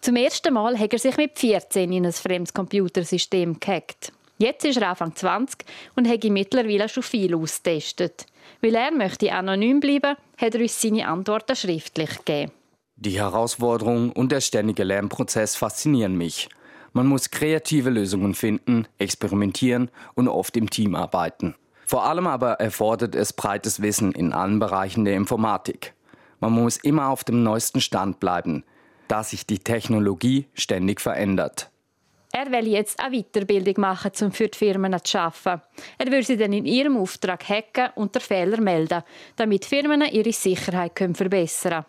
Zum 0.00 0.16
ersten 0.16 0.54
Mal 0.54 0.78
hat 0.78 0.92
er 0.92 0.98
sich 0.98 1.16
mit 1.16 1.38
14 1.38 1.92
in 1.92 2.06
ein 2.06 2.12
fremdes 2.12 2.54
Computersystem 2.54 3.58
gehackt. 3.58 4.12
Jetzt 4.38 4.64
ist 4.64 4.76
er 4.76 4.90
Anfang 4.90 5.14
20 5.14 5.64
und 5.96 6.08
hat 6.08 6.22
mittlerweile 6.24 6.88
schon 6.88 7.02
viel 7.02 7.34
austestet. 7.34 8.26
Weil 8.62 8.76
er 8.76 8.92
möchte 8.92 9.32
anonym 9.32 9.80
bleiben, 9.80 10.16
hat 10.36 10.54
er 10.54 10.60
uns 10.60 10.80
seine 10.80 11.08
Antworten 11.08 11.56
schriftlich 11.56 12.10
gegeben. 12.18 12.52
Die 12.94 13.18
Herausforderung 13.18 14.12
und 14.12 14.30
der 14.30 14.40
ständige 14.40 14.84
Lernprozess 14.84 15.56
faszinieren 15.56 16.16
mich. 16.16 16.48
Man 16.92 17.06
muss 17.06 17.30
kreative 17.30 17.90
Lösungen 17.90 18.34
finden, 18.34 18.86
experimentieren 18.98 19.90
und 20.14 20.28
oft 20.28 20.56
im 20.56 20.70
Team 20.70 20.94
arbeiten. 20.94 21.54
Vor 21.86 22.04
allem 22.04 22.26
aber 22.26 22.54
erfordert 22.54 23.14
es 23.14 23.32
breites 23.32 23.82
Wissen 23.82 24.12
in 24.12 24.32
allen 24.32 24.58
Bereichen 24.58 25.04
der 25.04 25.14
Informatik. 25.14 25.94
Man 26.40 26.52
muss 26.52 26.76
immer 26.76 27.08
auf 27.08 27.24
dem 27.24 27.42
neuesten 27.42 27.80
Stand 27.80 28.20
bleiben, 28.20 28.64
da 29.08 29.24
sich 29.24 29.46
die 29.46 29.58
Technologie 29.58 30.46
ständig 30.54 31.00
verändert. 31.00 31.70
Er 32.32 32.52
will 32.52 32.68
jetzt 32.68 33.00
eine 33.00 33.22
Weiterbildung 33.22 33.80
machen, 33.80 34.12
um 34.20 34.32
für 34.32 34.48
die 34.48 34.58
Firmen 34.58 34.94
zu 35.02 35.18
arbeiten. 35.18 35.62
Er 35.96 36.10
will 36.12 36.22
sie 36.22 36.36
dann 36.36 36.52
in 36.52 36.66
ihrem 36.66 36.96
Auftrag 36.98 37.48
hacken 37.48 37.88
und 37.94 38.14
der 38.14 38.22
Fehler 38.22 38.60
melden, 38.60 39.02
damit 39.36 39.64
Firmen 39.64 40.02
ihre 40.02 40.32
Sicherheit 40.32 40.94
können 40.94 41.14
verbessern 41.14 41.84
können. 41.84 41.86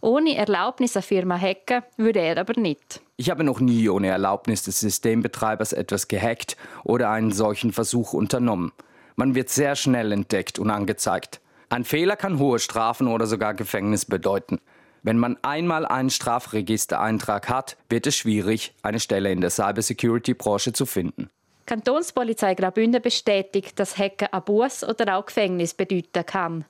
Ohne 0.00 0.36
Erlaubnis 0.36 0.96
eine 0.96 1.02
Firma 1.02 1.38
hacken 1.38 1.82
würde 1.96 2.20
er 2.20 2.38
aber 2.38 2.58
nicht. 2.60 3.00
Ich 3.16 3.30
habe 3.30 3.44
noch 3.44 3.60
nie 3.60 3.88
ohne 3.88 4.08
Erlaubnis 4.08 4.62
des 4.62 4.80
Systembetreibers 4.80 5.72
etwas 5.72 6.08
gehackt 6.08 6.56
oder 6.84 7.10
einen 7.10 7.32
solchen 7.32 7.72
Versuch 7.72 8.12
unternommen. 8.12 8.72
Man 9.16 9.34
wird 9.34 9.50
sehr 9.50 9.76
schnell 9.76 10.12
entdeckt 10.12 10.58
und 10.58 10.70
angezeigt. 10.70 11.40
Ein 11.68 11.84
Fehler 11.84 12.16
kann 12.16 12.38
hohe 12.38 12.58
Strafen 12.58 13.08
oder 13.08 13.26
sogar 13.26 13.54
Gefängnis 13.54 14.04
bedeuten. 14.04 14.60
Wenn 15.02 15.18
man 15.18 15.36
einmal 15.42 15.84
einen 15.84 16.10
Strafregistereintrag 16.10 17.48
hat, 17.48 17.76
wird 17.88 18.06
es 18.06 18.16
schwierig, 18.16 18.72
eine 18.82 19.00
Stelle 19.00 19.32
in 19.32 19.40
der 19.40 19.50
Cybersecurity-Branche 19.50 20.72
zu 20.72 20.86
finden. 20.86 21.28
Kantonspolizei 21.66 22.54
Graubünden 22.54 23.02
bestätigt, 23.02 23.78
dass 23.78 23.98
Hacken 23.98 24.28
ein 24.32 24.42
Buß 24.44 24.84
oder 24.84 25.16
auch 25.16 25.26
Gefängnis 25.26 25.74
bedeuten 25.74 26.26
kann. 26.26 26.64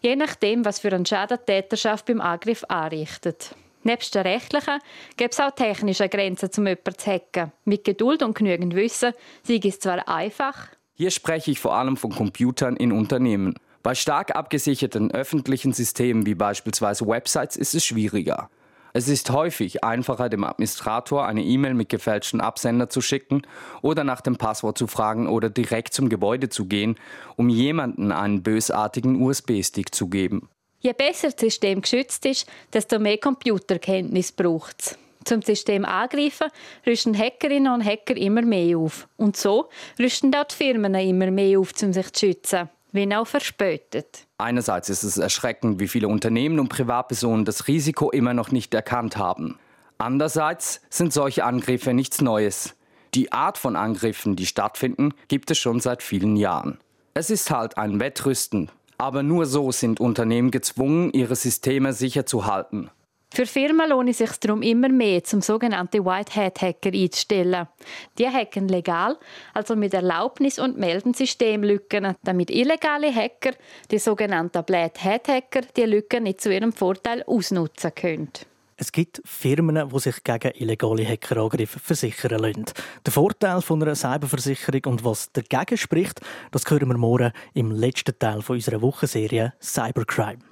Je 0.00 0.16
nachdem, 0.16 0.64
was 0.64 0.80
für 0.80 0.92
einen 0.92 1.06
Schaden 1.06 1.38
die 1.40 1.52
Täterschaft 1.52 2.06
beim 2.06 2.20
Angriff 2.20 2.64
anrichtet. 2.68 3.54
Nebst 3.84 4.14
der 4.14 4.24
rechtlichen 4.24 4.78
gibt 5.16 5.34
es 5.34 5.40
auch 5.40 5.50
technische 5.50 6.08
Grenzen, 6.08 6.50
um 6.56 6.66
jemanden 6.66 6.98
zu 6.98 7.10
hacken. 7.10 7.52
Mit 7.64 7.84
Geduld 7.84 8.22
und 8.22 8.36
genügend 8.36 8.76
Wissen 8.76 9.12
sei 9.42 9.60
es 9.64 9.80
zwar 9.80 10.08
einfach. 10.08 10.68
Hier 10.94 11.10
spreche 11.10 11.50
ich 11.50 11.58
vor 11.58 11.74
allem 11.74 11.96
von 11.96 12.12
Computern 12.12 12.76
in 12.76 12.92
Unternehmen. 12.92 13.54
Bei 13.82 13.96
stark 13.96 14.36
abgesicherten 14.36 15.10
öffentlichen 15.10 15.72
Systemen 15.72 16.24
wie 16.24 16.36
beispielsweise 16.36 17.04
Websites 17.06 17.56
ist 17.56 17.74
es 17.74 17.84
schwieriger. 17.84 18.48
Es 18.92 19.08
ist 19.08 19.30
häufig 19.30 19.82
einfacher, 19.82 20.28
dem 20.28 20.44
Administrator 20.44 21.26
eine 21.26 21.42
E-Mail 21.42 21.74
mit 21.74 21.88
gefälschten 21.88 22.40
Absender 22.40 22.90
zu 22.90 23.00
schicken 23.00 23.42
oder 23.80 24.04
nach 24.04 24.20
dem 24.20 24.36
Passwort 24.36 24.78
zu 24.78 24.86
fragen 24.86 25.26
oder 25.26 25.50
direkt 25.50 25.94
zum 25.94 26.08
Gebäude 26.08 26.48
zu 26.48 26.66
gehen, 26.66 26.96
um 27.36 27.48
jemanden 27.48 28.12
einen 28.12 28.42
bösartigen 28.42 29.20
USB-Stick 29.20 29.92
zu 29.94 30.08
geben. 30.08 30.48
Je 30.78 30.92
besser 30.92 31.30
das 31.30 31.40
System 31.40 31.80
geschützt 31.80 32.24
ist, 32.26 32.46
desto 32.72 33.00
mehr 33.00 33.18
Computerkenntnis 33.18 34.30
braucht 34.30 34.76
es. 34.80 34.98
Zum 35.24 35.42
System 35.42 35.84
angreifen, 35.84 36.48
rüsten 36.86 37.16
Hackerinnen 37.16 37.72
und 37.72 37.84
Hacker 37.84 38.16
immer 38.16 38.42
mehr 38.42 38.76
auf. 38.76 39.08
Und 39.16 39.36
so 39.36 39.70
rüsten 39.98 40.34
auch 40.34 40.44
die 40.44 40.54
Firmen 40.54 40.94
immer 40.94 41.30
mehr 41.30 41.58
auf, 41.58 41.72
um 41.82 41.92
sich 41.92 42.12
zu 42.12 42.26
schützen 42.26 42.68
wenn 42.92 43.12
auch 43.12 43.26
verspätet. 43.26 44.26
Einerseits 44.38 44.88
ist 44.88 45.02
es 45.02 45.18
erschreckend, 45.18 45.80
wie 45.80 45.88
viele 45.88 46.08
Unternehmen 46.08 46.60
und 46.60 46.68
Privatpersonen 46.68 47.44
das 47.44 47.66
Risiko 47.66 48.10
immer 48.10 48.34
noch 48.34 48.52
nicht 48.52 48.72
erkannt 48.74 49.16
haben. 49.16 49.58
Andererseits 49.98 50.80
sind 50.90 51.12
solche 51.12 51.44
Angriffe 51.44 51.94
nichts 51.94 52.20
Neues. 52.20 52.74
Die 53.14 53.32
Art 53.32 53.58
von 53.58 53.76
Angriffen, 53.76 54.36
die 54.36 54.46
stattfinden, 54.46 55.14
gibt 55.28 55.50
es 55.50 55.58
schon 55.58 55.80
seit 55.80 56.02
vielen 56.02 56.36
Jahren. 56.36 56.78
Es 57.14 57.28
ist 57.28 57.50
halt 57.50 57.76
ein 57.76 58.00
Wettrüsten, 58.00 58.70
aber 58.98 59.22
nur 59.22 59.46
so 59.46 59.70
sind 59.70 60.00
Unternehmen 60.00 60.50
gezwungen, 60.50 61.12
ihre 61.12 61.36
Systeme 61.36 61.92
sicher 61.92 62.24
zu 62.24 62.46
halten. 62.46 62.90
Für 63.34 63.46
Firmen 63.46 63.88
lohnt 63.88 64.10
es 64.10 64.18
sich 64.18 64.36
darum 64.40 64.60
immer 64.60 64.90
mehr, 64.90 65.24
zum 65.24 65.40
sogenannten 65.40 66.04
White 66.04 66.36
Hat 66.36 66.60
Hacker 66.60 66.90
einzustellen. 66.92 67.66
Die 68.18 68.28
hacken 68.28 68.68
legal, 68.68 69.16
also 69.54 69.74
mit 69.74 69.94
Erlaubnis 69.94 70.58
und 70.58 70.76
melden 70.76 71.14
Systemlücken, 71.14 72.14
damit 72.22 72.50
illegale 72.50 73.10
Hacker, 73.10 73.52
die 73.90 73.98
sogenannten 73.98 74.62
Black 74.64 75.02
Hat 75.02 75.28
Hacker, 75.28 75.62
die 75.74 75.84
Lücken 75.84 76.24
nicht 76.24 76.42
zu 76.42 76.52
ihrem 76.52 76.74
Vorteil 76.74 77.22
ausnutzen 77.26 77.94
können. 77.94 78.28
Es 78.76 78.92
gibt 78.92 79.22
Firmen, 79.24 79.88
die 79.88 79.98
sich 79.98 80.22
gegen 80.22 80.52
illegale 80.54 81.08
Hackerangriffe 81.08 81.78
versichern 81.78 82.38
lassen. 82.38 82.66
Der 83.06 83.14
Vorteil 83.14 83.62
von 83.62 83.82
einer 83.82 83.94
Cyberversicherung 83.94 84.84
und 84.84 85.04
was 85.06 85.32
dagegen 85.32 85.78
spricht, 85.78 86.20
das 86.50 86.68
hören 86.68 86.88
wir 86.90 86.98
morgen 86.98 87.32
im 87.54 87.70
letzten 87.70 88.18
Teil 88.18 88.42
unserer 88.46 88.82
Wochenserie 88.82 89.54
Cybercrime. 89.58 90.51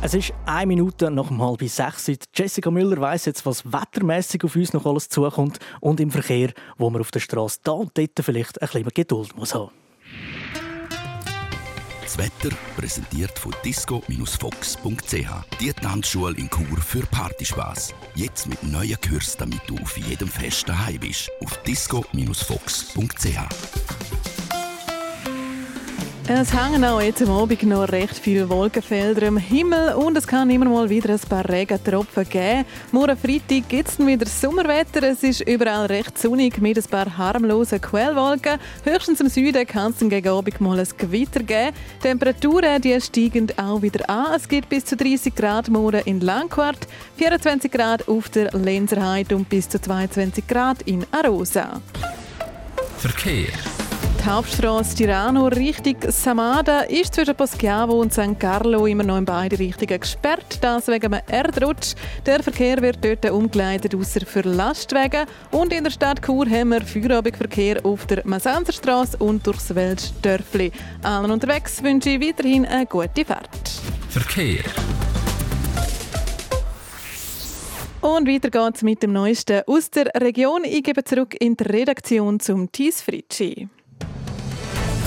Es 0.00 0.14
ist 0.14 0.32
eine 0.46 0.66
Minute 0.66 1.10
nach 1.10 1.28
um 1.28 1.42
halb 1.42 1.60
sechs. 1.68 2.08
Jessica 2.32 2.70
Müller 2.70 3.00
weiss 3.00 3.24
jetzt, 3.24 3.44
was 3.44 3.64
wettermässig 3.64 4.44
auf 4.44 4.54
uns 4.54 4.72
noch 4.72 4.86
alles 4.86 5.08
zukommt 5.08 5.58
und 5.80 5.98
im 5.98 6.12
Verkehr, 6.12 6.52
wo 6.76 6.88
man 6.88 7.00
auf 7.00 7.10
der 7.10 7.18
Straße 7.18 7.58
da 7.64 7.72
und 7.72 7.98
dort 7.98 8.12
vielleicht 8.22 8.62
ein 8.62 8.68
bisschen 8.68 8.90
Geduld 8.94 9.36
muss 9.36 9.56
haben. 9.56 9.72
Das 12.04 12.16
Wetter 12.16 12.54
präsentiert 12.76 13.36
von 13.38 13.52
disco-fox.ch. 13.64 15.28
Die 15.60 15.72
Tanzschule 15.72 16.36
in 16.38 16.48
Chur 16.48 16.78
für 16.78 17.04
Partyspaß. 17.04 17.92
Jetzt 18.14 18.46
mit 18.46 18.62
neuen 18.62 18.98
Kürzen, 19.00 19.40
damit 19.40 19.60
du 19.66 19.76
auf 19.78 19.98
jedem 19.98 20.28
Fest 20.28 20.68
daheim 20.68 21.00
bist. 21.00 21.28
Auf 21.44 21.60
disco-fox.ch. 21.64 23.38
Es 26.30 26.52
hängen 26.52 26.84
auch 26.84 27.00
jetzt 27.00 27.22
am 27.22 27.30
Abend 27.30 27.62
noch 27.62 27.88
recht 27.88 28.18
viele 28.18 28.50
Wolkenfelder 28.50 29.28
am 29.28 29.38
Himmel 29.38 29.94
und 29.94 30.14
es 30.14 30.26
kann 30.26 30.50
immer 30.50 30.66
mal 30.66 30.90
wieder 30.90 31.14
ein 31.14 31.20
paar 31.20 31.48
Regentropfen 31.48 32.28
geben. 32.28 32.66
Morgen 32.92 33.16
Freitag 33.16 33.66
gibt 33.66 33.88
es 33.88 33.98
wieder 33.98 34.26
Sommerwetter. 34.26 35.04
Es 35.04 35.22
ist 35.22 35.40
überall 35.40 35.86
recht 35.86 36.18
sonnig 36.18 36.60
mit 36.60 36.76
ein 36.76 36.84
paar 36.84 37.16
harmlosen 37.16 37.80
Quellwolken. 37.80 38.58
Höchstens 38.84 39.22
im 39.22 39.30
Süden 39.30 39.66
kann 39.66 39.92
es 39.92 40.06
gegen 40.06 40.28
Abend 40.28 40.60
mal 40.60 40.78
ein 40.78 40.88
Gewitter 40.98 41.42
geben. 41.42 41.74
Temperaturen 42.02 42.82
die 42.82 43.00
steigen 43.00 43.48
auch 43.56 43.80
wieder 43.80 44.10
an. 44.10 44.34
Es 44.36 44.46
gibt 44.46 44.68
bis 44.68 44.84
zu 44.84 44.98
30 44.98 45.34
Grad 45.34 45.70
morgen 45.70 46.02
in 46.04 46.20
Langquart, 46.20 46.86
24 47.16 47.72
Grad 47.72 48.06
auf 48.06 48.28
der 48.28 48.50
Lenzerheide 48.52 49.34
und 49.34 49.48
bis 49.48 49.66
zu 49.66 49.80
22 49.80 50.46
Grad 50.46 50.82
in 50.82 51.06
Arosa. 51.10 51.80
Verkehr 52.98 53.48
Hauptstraße 54.28 54.94
Tirano 54.94 55.46
Richtung 55.46 55.96
Samada 56.08 56.80
ist 56.80 57.14
zwischen 57.14 57.34
Poschiavo 57.34 57.98
und 57.98 58.12
St. 58.12 58.38
Carlo 58.38 58.84
immer 58.84 59.02
noch 59.02 59.16
in 59.16 59.24
beide 59.24 59.58
Richtungen 59.58 59.98
gesperrt. 59.98 60.58
Das 60.60 60.86
wegen 60.86 61.14
einem 61.14 61.24
Erdrutsch. 61.28 61.94
Der 62.26 62.42
Verkehr 62.42 62.82
wird 62.82 63.02
dort 63.02 63.30
umgeleitet, 63.30 63.94
außer 63.94 64.26
für 64.26 64.42
Lastwagen. 64.42 65.26
Und 65.50 65.72
in 65.72 65.84
der 65.84 65.90
Stadt 65.90 66.20
Chur 66.22 66.44
haben 66.44 66.68
wir 66.68 66.82
Feierabendverkehr 66.82 67.80
auf 67.86 68.04
der 68.04 68.20
Masanzerstraße 68.26 69.16
und 69.16 69.46
durchs 69.46 69.74
Weltdörfli. 69.74 70.72
Allen 71.02 71.30
unterwegs 71.30 71.82
wünsche 71.82 72.10
ich 72.10 72.20
weiterhin 72.20 72.66
eine 72.66 72.84
gute 72.84 73.24
Fahrt. 73.24 73.70
Verkehr. 74.10 74.62
Und 78.02 78.28
weiter 78.28 78.50
geht's 78.50 78.82
mit 78.82 79.02
dem 79.02 79.14
Neuesten 79.14 79.62
aus 79.66 79.90
der 79.90 80.12
Region. 80.20 80.64
Ich 80.64 80.82
gebe 80.82 81.02
zurück 81.02 81.34
in 81.40 81.56
die 81.56 81.64
Redaktion 81.64 82.38
zum 82.40 82.70
Thies 82.70 83.00
Fritschi. 83.00 83.70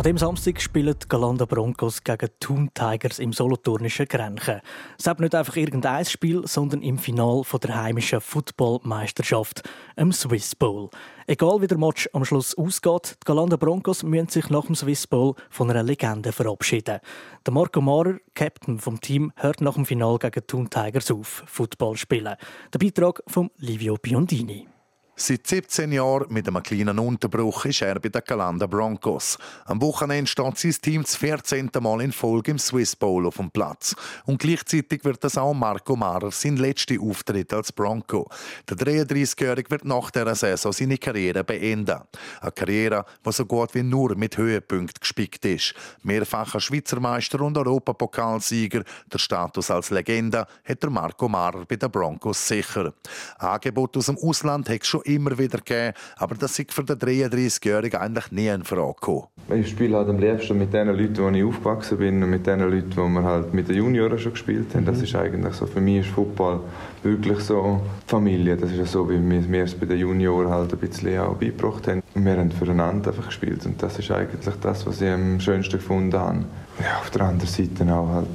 An 0.00 0.04
dem 0.04 0.16
Samstag 0.16 0.62
spielen 0.62 0.94
die 0.98 1.08
Galanda 1.10 1.44
Broncos 1.44 2.02
gegen 2.02 2.30
Thun 2.40 2.70
Tigers 2.72 3.18
im 3.18 3.34
solothurnischen 3.34 4.06
Grenchen. 4.06 4.62
Es 4.98 5.06
ist 5.06 5.20
nicht 5.20 5.34
einfach 5.34 5.56
irgendein 5.56 6.06
Spiel, 6.06 6.46
sondern 6.46 6.80
im 6.80 6.96
Final 6.96 7.42
der 7.62 7.82
heimischen 7.82 8.22
Footballmeisterschaft, 8.22 9.62
im 9.96 10.10
Swiss 10.10 10.56
Bowl. 10.56 10.88
Egal 11.26 11.60
wie 11.60 11.66
der 11.66 11.76
Match 11.76 12.08
am 12.14 12.24
Schluss 12.24 12.56
ausgeht, 12.56 13.18
die 13.20 13.26
Galanda 13.26 13.58
Broncos 13.58 14.02
müssen 14.02 14.30
sich 14.30 14.48
nach 14.48 14.64
dem 14.64 14.74
Swiss 14.74 15.06
Bowl 15.06 15.34
von 15.50 15.70
einer 15.70 15.82
Legende 15.82 16.32
verabschieden. 16.32 17.00
Der 17.44 17.52
Marco 17.52 17.82
Maurer, 17.82 18.16
Captain 18.32 18.78
vom 18.78 19.02
Team, 19.02 19.34
hört 19.36 19.60
nach 19.60 19.74
dem 19.74 19.84
Final 19.84 20.16
gegen 20.18 20.46
Thun 20.46 20.70
Tigers 20.70 21.10
auf, 21.10 21.42
Football 21.44 21.98
spielen. 21.98 22.36
Der 22.72 22.78
Beitrag 22.78 23.22
von 23.26 23.50
Livio 23.58 23.98
Biondini. 24.00 24.66
Seit 25.22 25.46
17 25.46 25.92
Jahren 25.92 26.32
mit 26.32 26.48
einem 26.48 26.62
kleinen 26.62 26.98
Unterbruch 26.98 27.66
ist 27.66 27.82
er 27.82 28.00
bei 28.00 28.08
den 28.08 28.24
Calanda 28.24 28.66
Broncos. 28.66 29.36
Am 29.66 29.78
Wochenende 29.82 30.26
steht 30.26 30.56
sein 30.56 30.74
Team 30.80 31.02
das 31.02 31.16
14. 31.16 31.68
Mal 31.78 32.00
in 32.00 32.10
Folge 32.10 32.52
im 32.52 32.58
Swiss 32.58 32.96
Bowl 32.96 33.26
auf 33.26 33.36
dem 33.36 33.50
Platz. 33.50 33.94
Und 34.24 34.40
gleichzeitig 34.40 35.04
wird 35.04 35.22
das 35.22 35.36
auch 35.36 35.52
Marco 35.52 35.94
Marer 35.94 36.30
sein 36.30 36.56
letzter 36.56 36.94
Auftritt 37.02 37.52
als 37.52 37.70
Bronco. 37.70 38.30
Der 38.66 38.78
33-Jährige 38.78 39.70
wird 39.70 39.84
nach 39.84 40.10
dieser 40.10 40.34
Saison 40.34 40.72
seine 40.72 40.96
Karriere 40.96 41.44
beenden. 41.44 42.00
Eine 42.40 42.52
Karriere, 42.52 43.04
die 43.22 43.32
so 43.32 43.44
gut 43.44 43.74
wie 43.74 43.82
nur 43.82 44.16
mit 44.16 44.38
Höhepunkten 44.38 45.00
gespickt 45.00 45.44
ist. 45.44 45.74
Mehrfacher 46.02 46.60
Schweizer 46.60 46.98
Meister 46.98 47.42
und 47.42 47.58
Europapokalsieger, 47.58 48.84
der 49.12 49.18
Status 49.18 49.70
als 49.70 49.90
Legende, 49.90 50.46
hat 50.64 50.82
der 50.82 50.88
Marco 50.88 51.28
Marer 51.28 51.66
bei 51.66 51.76
den 51.76 51.90
Broncos 51.90 52.48
sicher. 52.48 52.94
Angebot 53.36 53.98
aus 53.98 54.06
dem 54.06 54.16
Ausland 54.16 54.70
hat 54.70 54.86
schon 54.86 55.02
immer 55.14 55.38
wieder 55.38 55.58
gegeben, 55.58 55.94
aber 56.16 56.34
das 56.34 56.58
ist 56.58 56.72
für 56.72 56.84
den 56.84 56.96
33-Jährigen 56.96 58.00
eigentlich 58.00 58.30
nie 58.32 58.48
in 58.48 58.64
Frage 58.64 58.94
gekommen. 58.94 59.24
Ich 59.54 59.70
spiele 59.70 59.96
halt 59.96 60.08
am 60.08 60.18
liebsten 60.18 60.58
mit 60.58 60.72
den 60.72 60.88
Leuten, 60.88 61.18
wo 61.18 61.28
ich 61.28 61.44
aufgewachsen 61.44 61.98
bin 61.98 62.22
und 62.22 62.30
mit 62.30 62.46
den 62.46 62.60
Leuten, 62.60 62.90
die 62.90 62.96
wir 62.96 63.22
halt 63.24 63.52
mit 63.52 63.68
den 63.68 63.76
Junioren 63.76 64.18
schon 64.18 64.32
gespielt 64.32 64.74
haben. 64.74 64.84
Das 64.84 64.98
mhm. 64.98 65.04
ist 65.04 65.14
eigentlich 65.16 65.54
so, 65.54 65.66
für 65.66 65.80
mich 65.80 66.06
ist 66.06 66.10
Fußball 66.10 66.60
wirklich 67.02 67.40
so 67.40 67.80
Familie. 68.06 68.56
Das 68.56 68.70
ist 68.70 68.92
so, 68.92 69.08
wie 69.10 69.18
wir 69.20 69.64
es 69.64 69.74
bei 69.74 69.86
den 69.86 69.98
Junioren 69.98 70.50
halt 70.50 70.72
ein 70.72 70.78
bisschen 70.78 71.18
auch 71.18 71.34
beigebracht 71.34 71.88
haben. 71.88 72.02
Wir 72.14 72.36
haben 72.36 72.52
füreinander 72.52 73.10
einfach 73.10 73.26
gespielt 73.26 73.64
und 73.66 73.82
das 73.82 73.98
ist 73.98 74.10
eigentlich 74.10 74.54
das, 74.60 74.86
was 74.86 75.00
ich 75.00 75.08
am 75.08 75.40
schönsten 75.40 75.78
gefunden 75.78 76.18
habe. 76.18 76.44
Ja, 76.80 76.98
auf 77.00 77.10
der 77.10 77.22
anderen 77.22 77.48
Seite 77.48 77.92
auch 77.92 78.08
halt 78.08 78.26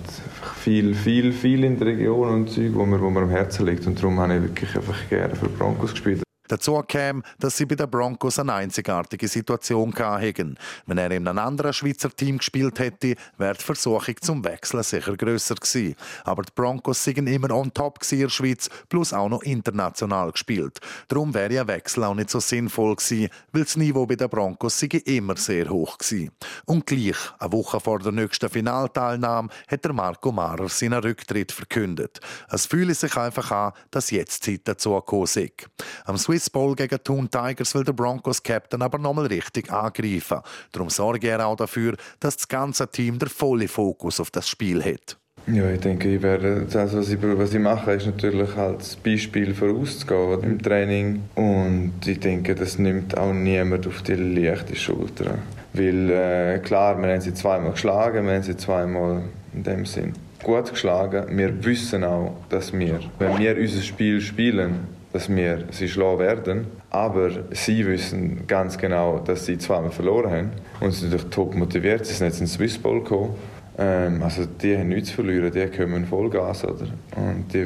viel, 0.57 0.93
viel, 0.93 1.31
viel 1.31 1.63
in 1.63 1.79
der 1.79 1.87
Region 1.87 2.29
und 2.29 2.49
Zeug, 2.49 2.71
wo 2.73 2.85
mir, 2.85 3.01
wo 3.01 3.09
mir 3.09 3.21
am 3.21 3.29
Herzen 3.29 3.65
liegt 3.65 3.87
und 3.87 3.97
darum 3.97 4.19
habe 4.19 4.35
ich 4.35 4.41
wirklich 4.43 4.75
einfach 4.75 5.09
gerne 5.09 5.35
für 5.35 5.49
Broncos 5.49 5.91
gespielt. 5.91 6.24
Dazu 6.47 6.81
kam, 6.87 7.23
dass 7.39 7.57
sie 7.57 7.65
bei 7.65 7.75
den 7.75 7.89
Broncos 7.89 8.39
eine 8.39 8.53
einzigartige 8.53 9.27
Situation 9.27 9.93
hatten. 9.97 10.57
Wenn 10.85 10.97
er 10.97 11.11
in 11.11 11.27
einem 11.27 11.39
anderen 11.39 11.73
Schweizer 11.73 12.09
Team 12.09 12.37
gespielt 12.37 12.79
hätte, 12.79 13.15
wäre 13.37 13.55
die 13.55 13.63
Versuchung 13.63 14.15
zum 14.21 14.43
Wechseln 14.43 14.83
sicher 14.83 15.17
grösser 15.17 15.55
gewesen. 15.55 15.95
Aber 16.23 16.43
die 16.43 16.51
Broncos 16.53 17.03
sind 17.03 17.27
immer 17.27 17.51
on 17.51 17.73
top 17.73 17.99
in 18.11 18.19
der 18.19 18.29
Schweiz, 18.29 18.69
plus 18.89 19.13
auch 19.13 19.29
noch 19.29 19.43
international 19.43 20.31
gespielt. 20.31 20.79
Darum 21.07 21.33
wäre 21.33 21.61
ein 21.61 21.67
Wechsel 21.67 22.03
auch 22.03 22.15
nicht 22.15 22.29
so 22.29 22.39
sinnvoll 22.39 22.95
gewesen, 22.95 23.29
weil 23.51 23.63
das 23.63 23.75
Niveau 23.75 24.05
bei 24.05 24.15
den 24.15 24.29
Broncos 24.29 24.81
immer 24.83 25.37
sehr 25.37 25.69
hoch 25.69 25.97
gewesen. 25.97 26.31
Und 26.65 26.85
gleich, 26.85 27.17
eine 27.39 27.51
Woche 27.51 27.79
vor 27.79 27.99
der 27.99 28.11
nächsten 28.11 28.49
Finalteilnahme, 28.49 29.49
hat 29.67 29.83
der 29.83 29.93
Marco 29.93 30.31
Marer 30.31 30.69
seinen 30.69 31.01
Rücktritt 31.01 31.51
verkündet. 31.51 32.19
Es 32.49 32.65
fühle 32.65 32.93
sich 32.93 33.15
einfach 33.17 33.51
an, 33.51 33.73
dass 33.91 34.11
jetzt 34.11 34.43
Zeit 34.43 34.61
dazu 34.65 34.93
gekommen 34.95 35.23
ist. 35.23 35.39
Am 36.05 36.17
Bowl 36.49 36.75
gegen 36.75 37.03
Thun 37.03 37.29
Tigers 37.29 37.73
will 37.75 37.83
der 37.83 37.93
Broncos 37.93 38.41
Captain 38.41 38.81
aber 38.81 38.97
nochmal 38.97 39.27
richtig 39.27 39.71
angreifen. 39.71 40.39
Darum 40.71 40.89
sorge 40.89 41.27
er 41.27 41.45
auch 41.45 41.55
dafür, 41.55 41.95
dass 42.19 42.37
das 42.37 42.47
ganze 42.47 42.87
Team 42.87 43.19
der 43.19 43.29
volle 43.29 43.67
Fokus 43.67 44.19
auf 44.19 44.31
das 44.31 44.47
Spiel 44.47 44.83
hat. 44.83 45.17
Ja, 45.47 45.69
ich 45.69 45.79
denke, 45.79 46.15
ich 46.15 46.21
werde, 46.23 46.65
das, 46.69 46.95
was 46.95 47.09
ich, 47.09 47.19
was 47.21 47.53
ich 47.53 47.59
mache, 47.59 47.91
ist 47.91 48.07
natürlich 48.07 48.55
als 48.57 48.95
Beispiel 48.95 49.53
vorauszugehen 49.53 50.43
im 50.43 50.61
Training. 50.61 51.21
Und 51.35 51.93
ich 52.05 52.19
denke, 52.19 52.55
das 52.55 52.79
nimmt 52.79 53.15
auch 53.15 53.31
niemand 53.31 53.85
auf 53.85 54.01
die 54.01 54.15
leichte 54.15 54.75
Schulter. 54.75 55.37
Weil, 55.73 56.09
äh, 56.09 56.59
klar, 56.59 56.99
wir 56.99 57.09
haben 57.09 57.21
sie 57.21 57.33
zweimal 57.33 57.71
geschlagen, 57.71 58.25
wir 58.25 58.33
haben 58.35 58.43
sie 58.43 58.57
zweimal 58.57 59.23
in 59.53 59.63
dem 59.63 59.85
Sinn 59.85 60.13
gut 60.45 60.69
geschlagen. 60.69 61.37
Wir 61.37 61.65
wissen 61.65 62.03
auch, 62.03 62.37
dass 62.49 62.71
wir, 62.71 62.99
wenn 63.19 63.37
wir 63.39 63.57
unser 63.57 63.81
Spiel 63.81 64.21
spielen, 64.21 64.87
dass 65.15 65.29
wir 65.29 65.63
sie 65.71 65.87
schlagen 65.87 66.19
werden. 66.19 66.67
Aber 66.89 67.29
sie 67.51 67.87
wissen 67.87 68.45
ganz 68.47 68.77
genau, 68.77 69.19
dass 69.19 69.45
sie 69.45 69.57
zweimal 69.57 69.91
verloren 69.91 70.29
haben. 70.29 70.51
Und 70.81 70.91
sie 70.91 71.01
sind 71.01 71.11
natürlich 71.11 71.33
top 71.33 71.55
motiviert. 71.55 72.05
Sie 72.05 72.13
sind 72.13 72.27
jetzt 72.27 72.41
in 72.41 72.47
Swiss 72.47 72.77
Bowl 72.77 73.01
gekommen. 73.01 73.33
Ähm, 73.77 74.21
also 74.21 74.45
die 74.45 74.77
haben 74.77 74.89
nichts 74.89 75.11
zu 75.11 75.15
verlieren, 75.15 75.53
die 75.53 75.67
kommen 75.67 76.05
Vollgas. 76.05 76.65
Oder? 76.65 76.87
Und 77.15 77.45
die, 77.53 77.65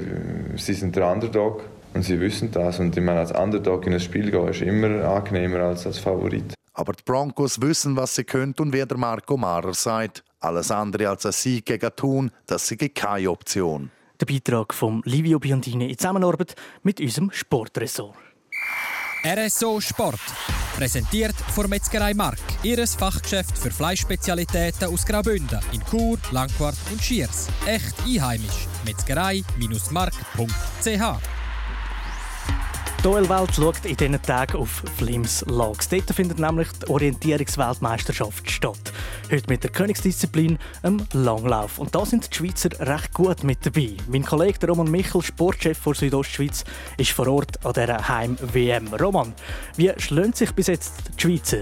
sie 0.58 0.74
sind 0.76 0.96
der 0.96 1.12
Underdog 1.12 1.64
und 1.96 2.04
sie 2.04 2.20
wissen 2.20 2.52
das. 2.52 2.80
Und 2.80 2.96
ich 2.96 3.04
meine, 3.04 3.22
als 3.22 3.32
Underdog 3.32 3.88
in 3.88 3.94
ein 3.94 4.00
Spiel 4.00 4.30
gehen 4.30 4.48
ist 4.48 4.62
immer 4.62 5.04
angenehmer 5.06 5.62
als 5.62 5.88
als 5.88 5.98
Favorit. 5.98 6.54
Aber 6.76 6.94
die 6.94 7.04
Broncos 7.04 7.60
wissen, 7.60 7.98
was 7.98 8.14
sie 8.14 8.26
können 8.26 8.54
und 8.60 8.72
wie 8.74 8.86
der 8.86 8.98
Marco 8.98 9.38
Marer 9.38 9.74
sagt. 9.74 10.24
Alles 10.40 10.70
andere 10.70 11.10
als 11.10 11.26
ein 11.26 11.32
Sieg 11.32 11.66
gegen 11.66 11.90
Thun, 11.96 12.30
das 12.46 12.68
sei 12.68 12.76
keine 12.94 13.32
Option. 13.32 13.90
Der 14.19 14.25
Beitrag 14.25 14.73
von 14.73 15.01
Livio 15.05 15.39
Biondini 15.39 15.89
in 15.89 15.97
Zusammenarbeit 15.97 16.55
mit 16.84 16.99
unserem 16.99 17.32
Sportressort. 17.32 18.17
RSO 19.25 19.79
Sport. 19.79 20.19
Präsentiert 20.75 21.36
von 21.36 21.69
Metzgerei 21.69 22.13
Mark. 22.13 22.39
Ihres 22.63 22.95
Fachgeschäft 22.95 23.58
für 23.58 23.71
Fleischspezialitäten 23.71 24.88
aus 24.88 25.05
Graubünden 25.05 25.60
in 25.71 25.82
Chur, 25.86 26.17
Langquart 26.32 26.75
und 26.91 27.01
Schiers. 27.01 27.47
Echt 27.65 27.95
einheimisch. 28.05 28.67
Metzgerei-mark.ch 28.86 31.38
die 33.04 33.08
OL-Welt 33.08 33.56
schaut 33.56 33.86
in 33.86 33.96
diesen 33.96 34.22
Tagen 34.22 34.58
auf 34.58 34.84
Flims 34.98 35.46
Logs. 35.48 35.88
Dort 35.88 36.12
findet 36.12 36.40
nämlich 36.40 36.68
die 36.72 36.90
Orientierungsweltmeisterschaft 36.90 38.52
statt. 38.52 38.92
Heute 39.32 39.50
mit 39.50 39.64
der 39.64 39.72
Königsdisziplin 39.72 40.58
im 40.84 41.06
Langlauf. 41.14 41.80
Und 41.80 41.96
da 41.96 42.06
sind 42.06 42.30
die 42.30 42.36
Schweizer 42.36 42.70
recht 42.80 43.14
gut 43.14 43.44
mit 43.44 43.66
dabei. 43.66 43.96
Mein 44.10 44.26
Kollege 44.26 44.68
Roman 44.68 44.92
Michel, 44.92 45.22
Sportchef 45.22 45.82
der 45.82 45.94
Südostschweiz, 45.94 46.66
ist 46.98 47.12
vor 47.12 47.28
Ort 47.28 47.66
an 47.66 47.74
dieser 47.74 48.10
Heim-WM. 48.10 48.94
Roman, 48.96 49.34
wie 49.78 49.94
schlönt 49.98 50.36
sich 50.36 50.52
bis 50.52 50.68
jetzt 50.68 50.94
die 51.18 51.22
Schweizer? 51.22 51.62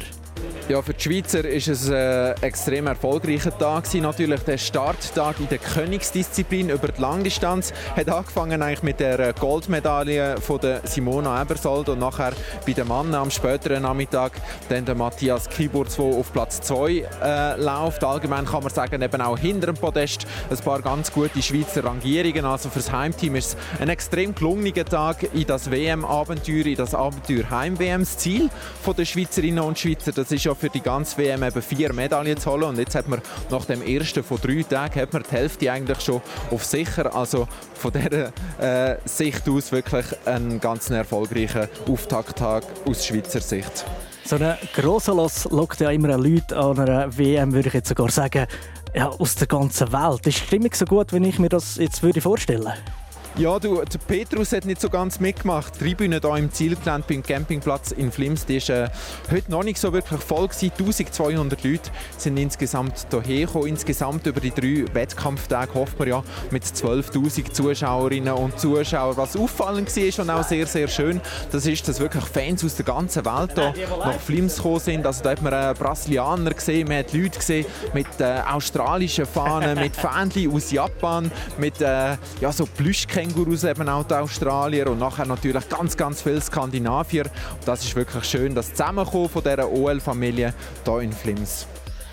Ja, 0.70 0.82
für 0.82 0.94
die 0.94 1.02
Schweizer 1.02 1.46
ist 1.46 1.70
es 1.70 1.88
ein 1.88 1.94
äh, 1.94 2.32
extrem 2.42 2.88
erfolgreicher 2.88 3.58
Tag. 3.58 3.86
Natürlich 3.94 4.42
der 4.42 4.58
Starttag 4.58 5.40
in 5.40 5.48
der 5.48 5.60
Königsdisziplin 5.60 6.70
über 6.70 6.90
die 6.90 7.00
Langdistanz 7.00 7.72
hat 7.96 8.10
angefangen 8.10 8.62
eigentlich 8.62 8.84
mit 8.84 9.00
der 9.00 9.18
äh, 9.18 9.34
Goldmedaille 9.40 10.36
von 10.42 10.60
der 10.60 10.82
Simona 10.84 11.42
Ebersold 11.42 11.88
und 11.88 12.00
nachher 12.00 12.34
bei 12.66 12.74
den 12.74 12.86
Mann 12.86 13.16
am 13.16 13.32
späteren 13.32 13.84
Nachmittag 13.84 14.34
dann 14.68 14.84
der 14.84 14.96
Matthias 14.96 15.50
Kiburz, 15.50 15.96
der 15.96 16.04
auf 16.04 16.34
Platz 16.34 16.60
2 16.60 17.06
äh, 17.24 17.62
läuft. 17.62 18.04
Allgemein 18.04 18.44
kann 18.44 18.64
man 18.64 18.74
sagen, 18.74 19.02
eben 19.02 19.22
auch 19.22 19.38
hinter 19.38 19.68
dem 19.68 19.78
Podest 19.78 20.28
ein 20.50 20.58
paar 20.58 20.82
ganz 20.82 21.14
gute 21.14 21.42
Schweizer 21.42 21.86
Rangierungen. 21.86 22.44
Also 22.44 22.70
fürs 22.70 22.92
Heimteam 22.92 23.36
ist 23.36 23.48
es 23.48 23.58
ein 23.80 23.88
extrem 23.88 24.36
gelungener 24.36 24.84
Tag 24.84 25.34
in 25.34 25.48
das 25.48 25.72
WM-Abenteuer, 25.72 26.66
in 26.66 26.76
das 26.76 26.94
Abenteuer 26.94 27.50
Heim-WM. 27.50 28.02
Das 28.02 28.18
Ziel 28.18 28.50
der 28.98 29.06
Schweizerinnen 29.06 29.64
und 29.64 29.78
Schweizer, 29.78 30.12
das 30.12 30.32
ist 30.32 30.37
ja 30.46 30.56
für 30.56 30.70
die 30.70 30.82
ganze 30.82 31.18
WM 31.18 31.44
eben 31.44 31.62
vier 31.62 31.94
Medaillen 31.94 32.38
zu 32.38 32.52
holen. 32.52 32.64
Und 32.64 32.78
jetzt 32.78 32.96
hat 32.96 33.08
man 33.08 33.22
nach 33.50 33.66
dem 33.66 33.82
ersten 33.82 34.24
von 34.24 34.40
drei 34.42 34.64
Tagen 34.64 35.02
hat 35.02 35.14
man 35.14 35.24
die 35.24 35.36
Hälfte 35.36 35.72
eigentlich 35.72 36.02
schon 36.02 36.22
auf 36.52 36.64
sicher. 36.64 37.16
Also 37.16 37.48
von 37.74 37.92
dieser 37.92 38.32
äh, 38.60 38.98
Sicht 39.06 39.48
aus 39.50 39.72
wirklich 39.72 40.06
ein 40.26 40.60
ganz 40.60 40.90
erfolgreicher 40.90 41.70
Auftakttag 41.88 42.64
aus 42.86 43.06
Schweizer 43.06 43.42
Sicht. 43.42 43.86
So 44.26 44.36
ein 44.36 44.58
grosser 44.74 45.16
Loss 45.16 45.46
lockt 45.46 45.80
ja 45.80 45.90
immer 45.90 46.18
Leute 46.18 46.58
an 46.58 46.80
einer 46.80 47.18
WM, 47.18 47.54
würde 47.54 47.70
ich 47.70 47.74
jetzt 47.74 47.90
sogar 47.90 48.10
sagen, 48.10 48.46
ja, 48.94 49.10
aus 49.10 49.36
der 49.36 49.48
ganzen 49.48 49.92
Welt. 49.94 50.28
Ist 50.28 50.42
die 50.42 50.46
Stimmung 50.48 50.72
so 50.74 50.86
gut, 50.86 51.14
wie 51.14 51.28
ich 51.28 51.40
mir 51.40 51.50
das 51.50 51.78
jetzt 51.78 52.04
würde 52.04 52.20
vorstellen 52.20 52.66
würde? 52.66 53.07
Ja, 53.40 53.60
du, 53.60 53.84
der 53.84 54.00
Petrus 54.00 54.52
hat 54.52 54.66
nicht 54.66 54.82
so 54.82 54.90
ganz 54.90 55.20
mitgemacht. 55.20 55.76
Die 55.76 55.84
Tribüne 55.84 56.20
hier 56.20 56.36
im 56.38 56.52
Zielgelände 56.52 57.06
beim 57.08 57.22
Campingplatz 57.22 57.92
in 57.92 58.12
Flims, 58.12 58.48
die 58.48 58.58
ist 58.58 58.72
äh, 58.72 58.90
heute 59.30 59.52
noch 59.52 59.64
nicht 59.64 59.78
so 59.78 59.94
wirklich 59.94 60.20
voll 60.22 60.48
gewesen. 60.48 60.72
1200 60.72 61.64
Leute 61.64 61.92
sind 62.18 62.38
insgesamt 62.38 63.06
hierher 63.12 63.46
gekommen. 63.46 63.68
Insgesamt 63.68 64.26
über 64.26 64.40
die 64.40 64.50
drei 64.50 64.92
Wettkampftage 64.92 65.72
hofft 65.76 66.00
man 66.00 66.08
ja 66.08 66.24
mit 66.50 66.64
12'000 66.64 67.52
Zuschauerinnen 67.52 68.34
und 68.34 68.60
Zuschauern. 68.60 69.16
Was 69.18 69.38
auffallend 69.38 69.96
war 69.96 70.24
und 70.24 70.30
auch 70.32 70.44
sehr, 70.44 70.66
sehr 70.66 70.88
schön, 70.88 71.22
das 71.52 71.68
ist, 71.68 71.88
dass 71.88 72.00
wirklich 72.00 72.24
Fans 72.24 72.66
aus 72.66 72.74
der 72.74 72.86
ganzen 72.86 73.24
Welt 73.24 73.52
hier 73.76 73.88
nach 74.00 74.20
Flims 74.20 74.56
gekommen 74.56 74.80
sind. 74.80 75.06
Also 75.06 75.24
da 75.24 75.30
hat 75.30 75.44
man 75.44 75.54
äh, 75.54 75.76
Brasilianer 75.78 76.56
gesehen, 76.56 76.88
man 76.88 76.98
hat 76.98 77.14
Leute 77.14 77.38
gesehen 77.38 77.68
mit 77.94 78.08
äh, 78.20 78.40
australischen 78.52 79.28
Fahnen, 79.28 79.80
mit 79.80 79.96
Fähnchen 79.96 80.52
aus 80.52 80.72
Japan, 80.72 81.32
mit 81.60 81.80
äh, 81.82 82.18
ja, 82.42 82.52
so 82.52 82.66
Plüschkängurus 82.66 83.27
Kängurus 83.28 83.64
eben 83.64 83.90
auch 83.90 84.04
die 84.04 84.14
Australier 84.14 84.90
und 84.90 85.00
nachher 85.00 85.26
natürlich 85.26 85.68
ganz, 85.70 85.98
ganz 85.98 86.22
viele 86.22 86.42
Skandinavier. 86.42 87.26
Und 87.26 87.68
das 87.68 87.84
ist 87.84 87.96
wirklich 87.96 88.24
schön, 88.24 88.56
das 88.56 88.72
Zusammenkommen 88.72 89.30
von 89.30 89.44
dieser 89.44 89.70
OL-Familie 89.70 90.54
hier 90.86 91.00
in 91.00 91.12
Flims. 91.12 91.68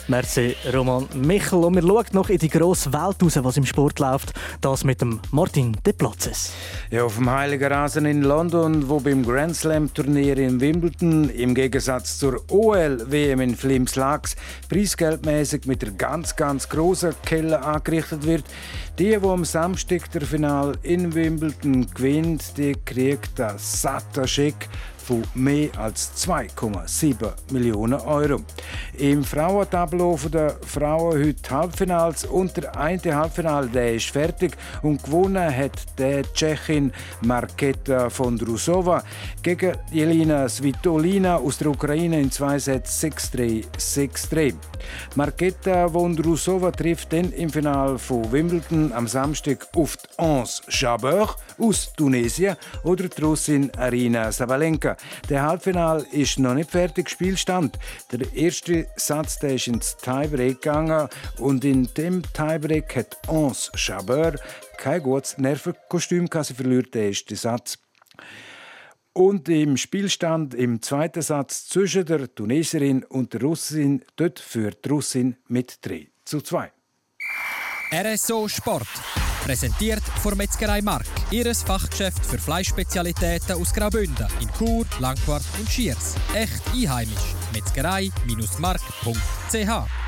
Merci, 0.06 0.54
Roman 0.70 1.08
Michel. 1.14 1.64
Und 1.64 1.76
wir 1.76 1.82
schauen 1.82 2.04
noch 2.12 2.28
in 2.28 2.36
die 2.36 2.50
grosse 2.50 2.92
Welt 2.92 3.22
raus, 3.22 3.38
was 3.42 3.56
im 3.56 3.64
Sport 3.64 3.98
läuft. 4.00 4.34
Das 4.60 4.84
mit 4.84 5.00
dem 5.00 5.18
Martin 5.30 5.74
De 5.86 5.94
Platzes. 5.94 6.52
Ja, 6.90 7.04
auf 7.04 7.16
dem 7.16 7.30
Heiligen 7.30 7.72
Rasen 7.72 8.04
in 8.04 8.22
London, 8.22 8.86
wo 8.86 9.00
beim 9.00 9.24
Grand 9.24 9.56
Slam-Turnier 9.56 10.36
in 10.36 10.60
Wimbledon 10.60 11.30
im 11.30 11.54
Gegensatz 11.54 12.18
zur 12.18 12.44
OL-WM 12.50 13.40
in 13.40 13.56
Flims 13.56 13.96
Lax 13.96 14.36
preisgeldmäßig 14.68 15.64
mit 15.64 15.80
der 15.80 15.92
ganz, 15.92 16.36
ganz 16.36 16.68
großen 16.68 17.14
Kelle 17.24 17.62
angerichtet 17.62 18.26
wird. 18.26 18.44
Die, 18.98 19.18
die 19.18 19.26
am 19.26 19.44
Samstag 19.46 20.10
der 20.12 20.22
Final 20.22 20.74
in 20.82 21.14
Wimbledon 21.14 21.86
gewinnt, 21.94 22.58
die 22.58 22.74
kriegt 22.84 23.38
das 23.38 23.80
satte 23.80 24.28
Schick 24.28 24.68
von 25.04 25.22
mehr 25.34 25.68
als 25.78 26.26
2,7 26.26 27.52
Millionen 27.52 28.00
Euro. 28.00 28.40
Im 28.98 29.22
Frauentableau 29.22 30.18
der 30.32 30.56
Frauen 30.66 31.24
heute 31.24 31.50
Halbfinals 31.50 32.24
und 32.24 32.56
der 32.56 32.76
eine 32.76 33.14
Halbfinale 33.14 33.68
der 33.68 33.94
ist 33.94 34.10
fertig 34.10 34.56
und 34.82 35.02
gewonnen 35.02 35.54
hat 35.54 35.72
der 35.98 36.22
Tschechin 36.32 36.92
Marketa 37.22 38.08
Vondrusova 38.08 39.02
gegen 39.42 39.76
Jelina 39.90 40.48
Svitolina 40.48 41.36
aus 41.36 41.58
der 41.58 41.68
Ukraine 41.68 42.20
in 42.20 42.30
zwei 42.30 42.58
Sätzen 42.58 43.10
6-3, 43.10 43.64
6-3. 43.76 44.54
Marketa 45.16 45.92
Vondrusova 45.92 46.70
trifft 46.70 47.12
dann 47.12 47.32
im 47.32 47.50
Finale 47.50 47.98
von 47.98 48.30
Wimbledon 48.32 48.92
am 48.92 49.06
Samstag 49.06 49.66
auf 49.74 49.96
die 49.96 50.22
Anse 50.22 50.62
Jabeur 50.68 51.34
aus 51.58 51.92
Tunesien 51.96 52.56
oder 52.82 53.08
die 53.08 53.22
Russin 53.22 53.70
Arina 53.76 54.32
Sabalenka. 54.32 54.93
Der 55.28 55.42
Halbfinal 55.42 56.04
ist 56.12 56.38
noch 56.38 56.54
nicht 56.54 56.70
fertig 56.70 57.10
Spielstand. 57.10 57.78
Der 58.12 58.32
erste 58.34 58.86
Satz 58.96 59.38
der 59.38 59.54
ist 59.54 59.66
ins 59.66 59.96
Tiebreak 59.96 60.62
gegangen 60.62 61.08
und 61.38 61.64
in 61.64 61.88
dem 61.94 62.22
Tiebreak 62.32 62.96
hat 62.96 63.16
Ons 63.28 63.70
Chabeur 63.74 64.34
kein 64.78 65.02
gutes 65.02 65.38
Nervenkostüm 65.38 66.28
gehabt. 66.28 66.48
Sie 66.48 66.54
verliert 66.54 66.94
den 66.94 67.08
ersten 67.08 67.36
Satz. 67.36 67.78
Und 69.12 69.48
im 69.48 69.76
Spielstand 69.76 70.54
im 70.54 70.82
zweiten 70.82 71.22
Satz 71.22 71.68
zwischen 71.68 72.04
der 72.04 72.34
Tunesierin 72.34 73.04
und 73.04 73.32
der 73.32 73.42
Russin, 73.42 74.02
dort 74.16 74.40
führt 74.40 74.84
die 74.84 74.88
Russin 74.88 75.36
mit 75.46 75.78
3 75.82 76.08
zu 76.24 76.40
2. 76.40 76.72
RSO 77.92 78.48
Sport. 78.48 78.88
Präsentiert 79.44 80.02
von 80.22 80.36
Metzgerei 80.38 80.80
Mark. 80.80 81.04
Ihres 81.30 81.62
Fachgeschäft 81.62 82.24
für 82.24 82.38
Fleischspezialitäten 82.38 83.60
aus 83.60 83.74
Graubünden 83.74 84.26
in 84.40 84.48
Chur, 84.56 84.86
Langquart 85.00 85.44
und 85.58 85.68
Schiers. 85.68 86.14
Echt 86.34 86.62
einheimisch. 86.72 87.34
Metzgerei-mark.ch 87.52 90.04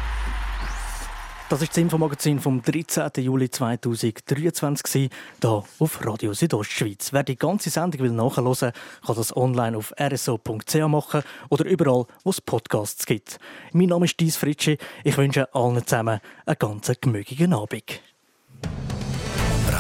das 1.49 1.63
ist 1.63 1.71
das 1.71 1.77
Infomagazin 1.77 2.41
vom 2.41 2.61
13. 2.61 3.09
Juli 3.19 3.49
2023 3.49 5.11
hier 5.41 5.65
auf 5.79 6.05
Radio 6.05 6.35
Südostschweiz. 6.35 7.13
Wer 7.13 7.23
die 7.23 7.37
ganze 7.37 7.71
Sendung 7.71 8.01
will 8.01 8.11
nachhören 8.11 8.73
kann 9.07 9.15
das 9.15 9.37
online 9.37 9.77
auf 9.77 9.95
rso.ch 9.97 10.75
machen 10.89 11.23
oder 11.49 11.65
überall, 11.65 12.07
wo 12.25 12.31
es 12.31 12.41
Podcasts 12.41 13.07
gibt. 13.07 13.39
Mein 13.73 13.91
Name 13.91 14.07
ist 14.07 14.19
Dies 14.19 14.37
Fritschi. 14.37 14.77
Ich 15.05 15.17
wünsche 15.17 15.55
allen 15.55 15.87
zusammen 15.87 16.19
einen 16.47 16.59
ganz 16.59 16.91
gemütlichen 17.01 17.53
Abend. 17.53 18.03